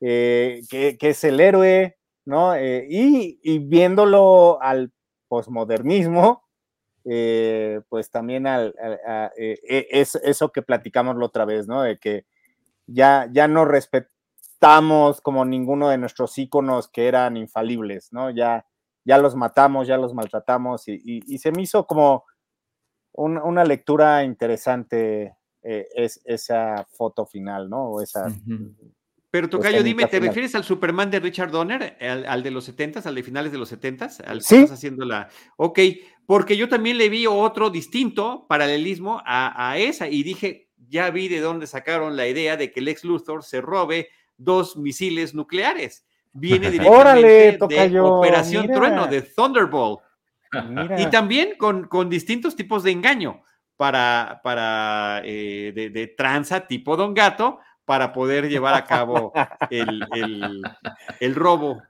[0.00, 2.54] eh, que, es el héroe, ¿no?
[2.54, 4.92] Eh, y, viéndolo al
[5.28, 6.44] posmodernismo,
[7.04, 8.74] eh, pues también al,
[9.36, 11.82] es, eso que platicamos la otra vez, ¿no?
[11.82, 12.24] De que
[12.86, 18.30] ya, ya no respetamos como ninguno de nuestros íconos que eran infalibles, ¿no?
[18.30, 18.66] Ya,
[19.06, 22.24] ya los matamos, ya los maltratamos y, se me hizo como
[23.16, 27.90] una lectura interesante eh, es, esa foto final, ¿no?
[27.90, 28.32] O esa,
[29.30, 33.14] Pero Tocayo, dime, ¿te refieres al Superman de Richard Donner, al, de los 70 al
[33.14, 34.56] de finales de los 70 Al sí.
[34.56, 35.28] estás haciendo la...
[35.56, 35.80] Ok,
[36.26, 41.28] porque yo también le vi otro distinto paralelismo a, a esa y dije, ya vi
[41.28, 46.06] de dónde sacaron la idea de que Lex Luthor se robe dos misiles nucleares
[46.36, 50.00] viene directamente de Operación Trueno, de Thunderbolt.
[50.98, 53.42] Y también con, con, distintos tipos de engaño
[53.76, 59.32] para, para eh, de, tranza tipo Don Gato para poder llevar a cabo
[59.70, 61.82] el, robo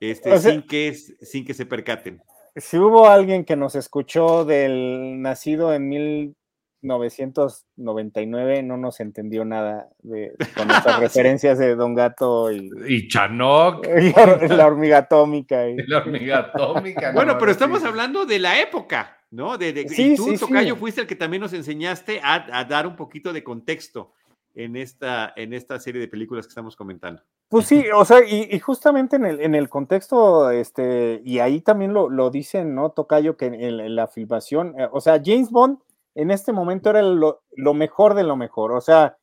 [0.00, 2.22] este, sin, que, sin que se percaten.
[2.56, 6.36] Si hubo alguien que nos escuchó del nacido en mil
[6.82, 13.86] 999 no nos entendió nada de, con estas referencias de Don Gato y, y Chanok.
[14.48, 15.68] la, hormiga atómica.
[15.68, 15.76] Y...
[15.86, 17.12] La hormiga atómica.
[17.12, 19.58] bueno, pero estamos hablando de la época, ¿no?
[19.58, 23.44] De, y tú, Tocayo, fuiste el que también nos enseñaste a, dar un poquito de
[23.44, 24.12] contexto
[24.54, 27.22] en esta, en esta serie de películas que estamos comentando.
[27.48, 31.92] Pues sí, o sea, y, justamente en el, en el, contexto, este, y ahí también
[31.92, 33.36] lo, lo dicen, ¿no, Tocayo?
[33.36, 35.78] Que en la filmación, eh, o sea, James Bond
[36.14, 37.42] en este momento era lo,
[37.74, 38.72] mejor de lo mejor.
[38.72, 39.16] O sea,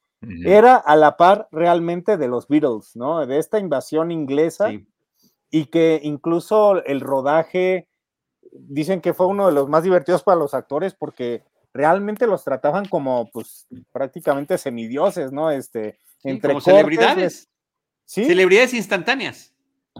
[0.45, 3.25] era a la par realmente de los Beatles, ¿no?
[3.25, 4.71] De esta invasión inglesa
[5.51, 7.87] y que incluso el rodaje,
[8.51, 12.85] dicen que fue uno de los más divertidos para los actores porque realmente los trataban
[12.85, 15.51] como, pues, prácticamente semidioses, ¿no?
[15.51, 17.49] Este, entre como celebridades.
[18.05, 18.25] ¿sí?
[18.25, 19.53] Celebridades instantáneas.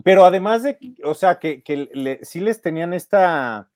[0.04, 3.70] Pero además de, o sea, que, que sí les tenían esta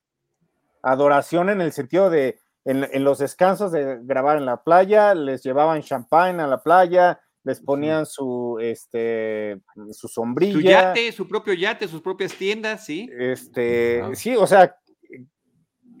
[0.82, 5.82] adoración en el sentido de, en, los descansos de grabar en la playa, les llevaban
[5.82, 9.60] champagne a la playa, les ponían su, este,
[9.90, 10.52] su sombrilla.
[10.52, 13.10] Su yate, su propio yate, sus propias tiendas, sí.
[13.18, 14.76] Este, sí, o sea,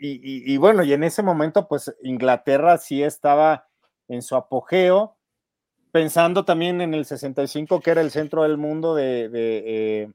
[0.04, 3.68] y, bueno, y en ese momento, pues Inglaterra sí estaba
[4.08, 5.16] en su apogeo,
[5.92, 10.12] pensando también en el 65, que era el centro del mundo de, eh,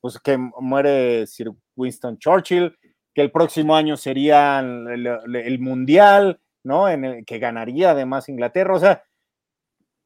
[0.00, 2.76] pues que muere Sir Winston Churchill,
[3.14, 6.88] que el próximo año sería el, mundial, ¿no?
[6.88, 8.74] En el que ganaría además Inglaterra.
[8.74, 9.04] O sea,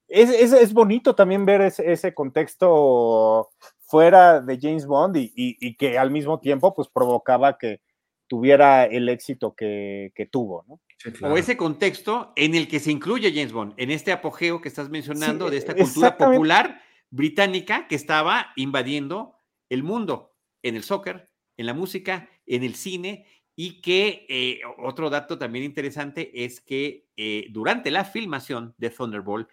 [0.08, 3.50] es, bonito también ver ese, contexto
[3.80, 7.80] fuera de James Bond y, que al mismo tiempo pues provocaba que
[8.26, 10.80] tuviera el éxito que, tuvo, ¿no?
[11.28, 14.88] O ese contexto en el que se incluye James Bond, en este apogeo que estás
[14.88, 16.80] mencionando de esta cultura popular
[17.10, 19.36] británica que estaba invadiendo
[19.68, 23.26] el mundo en el soccer, en la música, en el cine
[23.56, 29.48] y que eh, otro dato también interesante es que eh, durante la filmación de Thunderbolt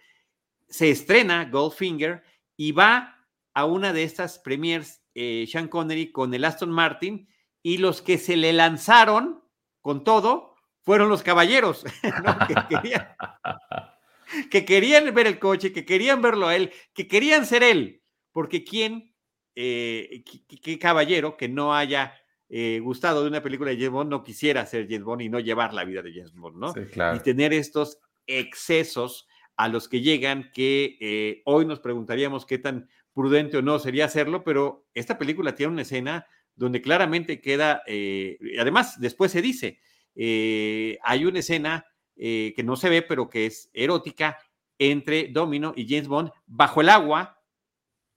[0.68, 2.22] se estrena Goldfinger
[2.56, 7.28] y va a una de estas premiers eh, Sean Connery con el Aston Martin
[7.62, 9.44] y los que se le lanzaron
[9.80, 11.84] con todo fueron los caballeros
[14.50, 18.64] que, querían, ver el coche, que querían verlo a él, que querían ser él, porque
[18.64, 19.14] quién,
[19.54, 22.14] qué caballero que no haya
[22.54, 25.40] eh, gustado de una película de James Bond no quisiera ser James Bond y no
[25.40, 26.74] llevar la vida de James Bond, ¿no?
[26.74, 27.16] Sí, claro.
[27.16, 29.26] Y tener estos excesos
[29.56, 34.04] a los que llegan que eh, hoy nos preguntaríamos qué tan prudente o no sería
[34.04, 39.80] hacerlo, pero esta película tiene una escena donde claramente queda, eh, además después se dice,
[40.14, 44.36] hay una escena que no se ve, pero que es erótica
[44.78, 47.40] entre Domino y James Bond bajo el agua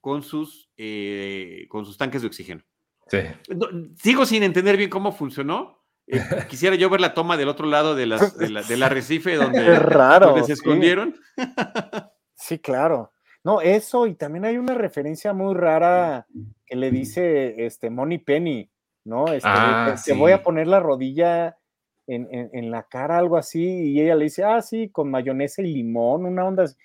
[0.02, 0.70] con sus,
[1.70, 2.66] con sus tanques de oxígeno.
[3.08, 3.20] Sí.
[4.02, 7.96] Sigo sin entender bien cómo funcionó, Eh, quisiera yo ver la toma del otro lado
[7.96, 11.16] de las, de la- del arrecife donde, Qué raro, donde se escondieron.
[12.36, 13.12] Sí, claro.
[13.44, 16.26] No, eso, y también hay una referencia muy rara
[16.66, 18.70] que le dice este Money Penny,
[19.06, 19.28] ¿no?
[19.28, 21.58] Este, Ah, te- te voy a poner la rodilla
[22.08, 25.62] en, en- en la cara, algo así, y ella le dice, ah, sí, con mayonesa
[25.62, 26.76] y limón, una onda así.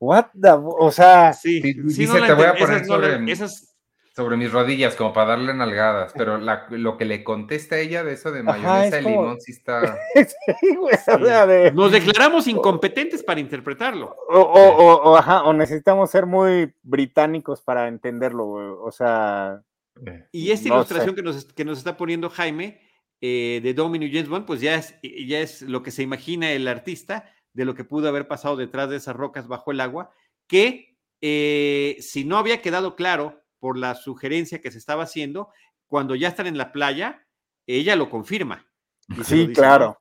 [0.00, 2.98] What the, o sea, Sí, Sí, sí, dice, no "Te voy a poner esas no
[2.98, 3.69] la- sobre- esas-
[4.14, 8.14] Sobre mis rodillas, como para darle nalgadas, pero la- lo que le contesta ella de
[8.14, 9.98] eso de Ajá, mayonesa es y como- limón sí está...
[10.60, 14.16] sí, güey, o sea, de- nos declaramos incompetentes para interpretarlo.
[14.28, 19.62] o, o- o- o, ajá, o necesitamos ser muy británicos para entenderlo, güey, o sea,
[20.04, 21.14] eh, Y esta No ilustración sé.
[21.16, 22.80] que nos, que nos está poniendo Jaime
[23.20, 26.66] eh, de Domino James Bond, pues ya es, ya es lo que se imagina el
[26.66, 30.10] artista de lo que pudo haber pasado detrás de esas rocas bajo el agua,
[30.48, 35.50] que eh, si no había quedado claro por la sugerencia que se estaba haciendo,
[35.86, 37.26] cuando ya están en la playa,
[37.66, 38.66] ella lo confirma.
[39.08, 40.00] y se lo sí, claro,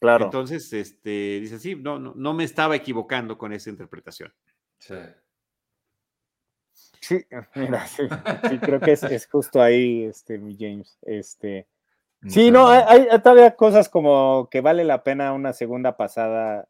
[0.00, 0.26] claro.
[0.26, 4.32] Entonces, este, dice, sí, no, no, no me estaba equivocando con esa interpretación.
[4.78, 4.94] sí.
[7.02, 7.20] Sí,
[7.56, 8.04] mira, sí,
[8.48, 10.98] sí, creo que es, es justo ahí, este, mi James.
[11.02, 11.66] Este,
[12.28, 16.68] sí, no, hay, hay todavía cosas como que vale la pena una segunda pasada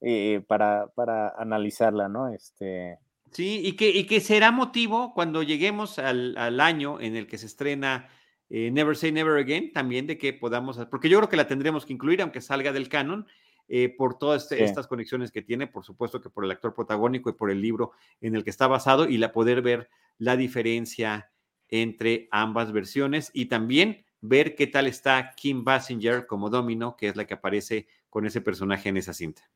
[0.00, 2.28] eh, para, para analizarla, ¿no?
[2.28, 2.98] Este,
[3.32, 7.38] Sí, y que, y que será motivo cuando lleguemos al, al año en el que
[7.38, 8.08] se estrena
[8.50, 11.86] eh, Never Say Never Again, también de que podamos, porque yo creo que la tendremos
[11.86, 13.26] que incluir, aunque salga del canon,
[13.68, 14.64] eh, por todas este- Sí.
[14.64, 17.92] estas conexiones que tiene, por supuesto que por el actor protagónico y por el libro
[18.20, 21.30] en el que está basado y la poder ver la diferencia
[21.70, 27.16] entre ambas versiones y también ver qué tal está Kim Basinger como Domino, que es
[27.16, 29.48] la que aparece con ese personaje en esa cinta.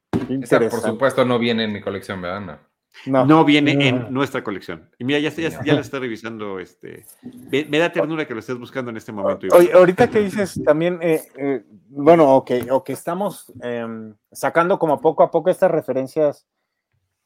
[0.42, 2.40] Esa, por supuesto, no viene en mi colección, ¿verdad?
[2.40, 2.75] No.
[3.04, 3.80] No, No viene no.
[3.82, 4.88] en nuestra colección.
[4.98, 6.58] Y mira, ya, está- ya, ya la está revisando.
[6.58, 7.04] Este,
[7.50, 9.46] me, me da ternura que lo estés buscando en este momento.
[9.54, 14.78] Oye, ahorita que dices también, eh, eh, bueno, o que, o que estamos em, sacando
[14.78, 16.46] como poco a poco estas referencias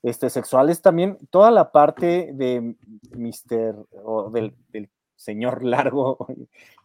[0.02, 2.74] este, sexuales, también toda la parte de
[3.14, 3.86] Mr.
[4.02, 6.26] o del, del señor largo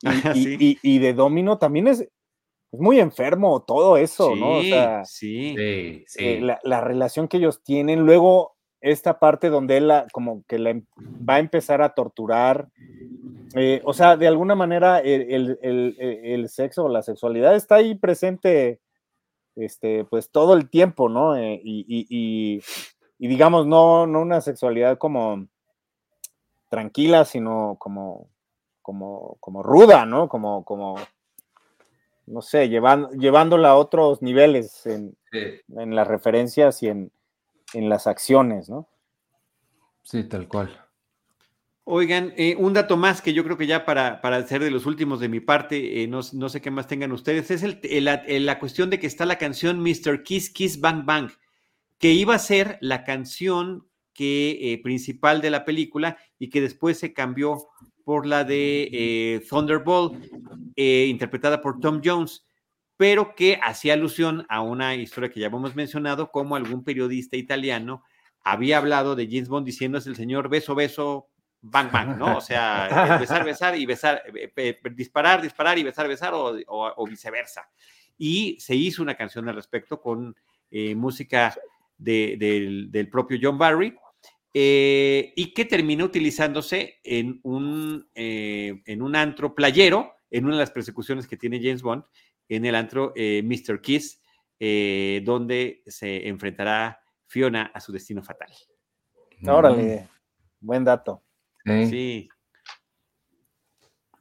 [0.01, 0.07] y,
[0.39, 0.57] y- sí.
[0.59, 4.57] y- y de Domino también es, es muy enfermo todo eso, ¿no?
[4.57, 5.55] O Sí, sea, sí.
[5.57, 6.25] Sí, sí.
[6.25, 8.54] eh, la, la relación que ellos tienen, luego
[8.85, 10.85] esta parte donde él la- como que la em-
[11.27, 12.69] va a empezar a torturar,
[13.55, 17.55] eh, o sea, de alguna manera el, el- el- el- el sexo o la sexualidad
[17.55, 18.79] está ahí presente,
[19.55, 21.35] este, pues todo el tiempo, ¿no?
[21.35, 22.61] Eh, y, y- y-
[23.19, 25.47] y digamos, no, no una sexualidad como
[26.69, 28.27] tranquila, sino como,
[28.81, 30.27] como, como ruda, ¿no?
[30.27, 30.95] Como, como,
[32.27, 37.11] no sé, llevando, llevándola a otros niveles en, Sí, en las referencias y en,
[37.73, 38.89] en las acciones, ¿no?
[40.03, 40.81] sí, tal cual.
[41.87, 44.87] Oigan, eh, un dato más que yo creo que ya para, para ser de los
[44.87, 48.05] últimos de mi parte, eh, no, no sé qué más tengan ustedes, es el, el-
[48.05, 50.23] la, el- la cuestión de que está la canción Mr.
[50.23, 51.29] Kiss Kiss Bang Bang,
[51.99, 56.97] que iba a ser la canción que, eh, principal de la película y que después
[56.97, 57.67] se cambió
[58.03, 60.23] por la de eh, Thunderbolt,
[60.75, 62.47] eh, interpretada por Tom Jones,
[62.97, 68.03] pero que hacía alusión a una historia que ya hemos mencionado, como algún periodista italiano
[68.43, 71.27] había hablado de James Bond diciendo es el señor beso, beso,
[71.61, 72.37] bang, bang, ¿no?
[72.37, 76.55] O sea, el besar, besar y besar, eh, eh, disparar, disparar y besar, besar o,
[76.67, 77.67] o- o viceversa.
[78.17, 80.35] Y se hizo una canción al respecto con
[80.71, 81.55] eh, música
[81.97, 83.95] de- del, del propio John Barry
[84.53, 90.61] eh, y que termina utilizándose en un, eh, en un antro playero, en una de
[90.61, 92.03] las persecuciones que tiene James Bond,
[92.49, 93.81] en el antro eh, Mr.
[93.81, 94.21] Kiss,
[94.59, 98.51] eh, donde se enfrentará Fiona a su destino fatal.
[99.47, 100.07] Órale,
[100.59, 101.23] buen dato.
[101.65, 101.85] Sí.
[101.87, 102.29] Sí.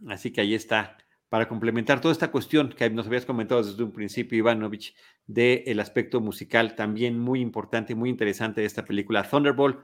[0.09, 0.97] Así que ahí está.
[1.29, 4.95] Para complementar toda esta cuestión que nos habías comentado desde un principio, Ivanovich,
[5.27, 9.81] del aspecto musical también muy importante, muy interesante de esta película, Thunderbolt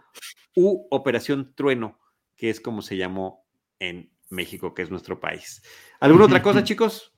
[0.55, 1.99] u Operación Trueno,
[2.37, 3.47] que es como se llamó
[3.79, 5.62] en México, que es nuestro país.
[5.99, 7.12] ¿Alguna otra cosa, chicos?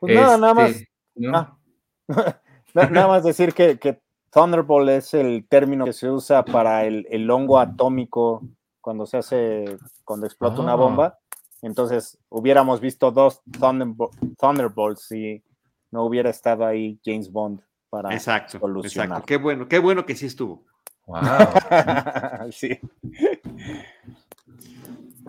[0.00, 1.36] Pues nada, nada más, Este, ¿no?
[1.36, 1.58] ah,
[2.74, 4.00] na- nada más decir que, que
[4.30, 8.42] Thunderbolt es el término que se usa para el, el hongo atómico
[8.80, 10.76] cuando se hace, cuando explota una Ah.
[10.76, 11.18] bomba.
[11.62, 15.42] Entonces, hubiéramos visto dos Thunderbo- Thunderbolts si
[15.90, 17.60] no hubiera estado ahí James Bond
[17.90, 19.08] para Exacto, solucionar.
[19.08, 19.26] exacto.
[19.26, 20.64] Qué bueno, qué bueno que sí estuvo.
[21.06, 21.18] Wow.
[22.52, 22.78] sí.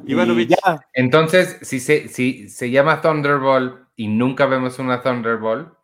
[0.05, 0.49] Y Ivanovich.
[0.49, 5.77] ya, Entonces, si se, si se llama Thunderbolt y nunca vemos una Thunderbolt,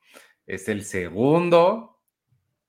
[0.47, 2.01] es el segundo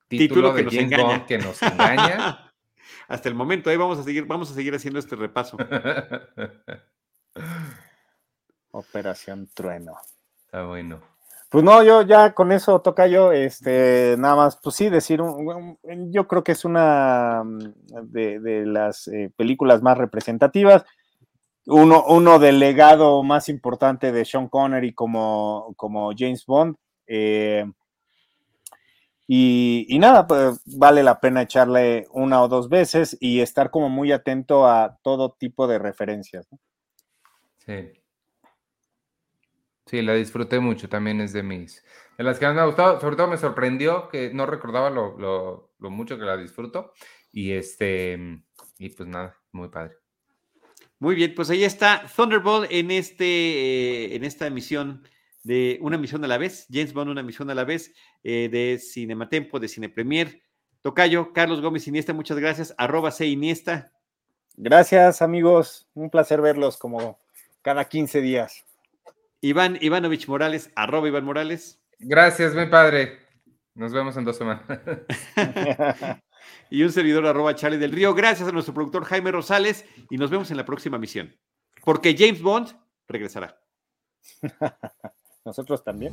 [0.06, 1.04] título, Título que de James engaña.
[1.04, 2.52] Bond que nos engaña.
[3.08, 5.56] Hasta el momento, ahí vamos a seguir, vamos a seguir haciendo este repaso.
[8.72, 9.96] Operación Trueno.
[10.44, 11.00] Está bueno.
[11.48, 15.22] Pues no, yo ya con eso toca yo, este, nada más, pues sí, decir,
[16.10, 17.58] yo creo que es una mm,
[18.02, 20.84] de, las eh, películas más representativas,
[21.68, 26.76] uno, uno del legado más importante de Sean Connery como, como James Bond.
[27.06, 27.64] Eh,
[29.30, 34.10] y, nada, pues vale la pena echarle una o dos veces y estar como muy
[34.10, 36.48] atento a todo tipo de referencias.
[37.58, 37.92] Sí.
[39.84, 41.84] Sí, la disfruté mucho, también es de mis,
[42.16, 46.18] de las que me ha gustado, sobre todo me sorprendió que no recordaba lo, mucho
[46.18, 46.92] que la disfruto
[47.30, 48.42] y este,
[48.78, 49.97] y pues nada, muy padre.
[51.00, 55.02] Muy bien, pues ahí está Thunderbolt en, este, eh, en esta emisión
[55.44, 57.94] de una misión a la vez, James Bond una misión a la vez
[58.24, 60.42] eh, de Cinematempo, de Cine Premier.
[60.80, 62.74] Tocayo, Carlos Gómez Iniesta, muchas gracias.
[62.78, 63.92] Arroba C Iniesta.
[64.56, 65.88] Gracias, amigos.
[65.94, 67.18] Un placer verlos como
[67.62, 68.64] cada 15 días.
[69.40, 71.80] Iván Ivanovich Morales, arroba Iván Morales.
[72.00, 73.18] Gracias, mi padre.
[73.74, 74.64] Nos vemos en dos semanas.
[76.70, 78.14] y un servidor arroba Charlie del Río.
[78.14, 81.36] Gracias a nuestro productor Jaime Rosales y nos vemos en la próxima misión.
[81.84, 82.76] Porque James Bond
[83.06, 83.58] regresará.
[85.44, 86.12] Nosotros también.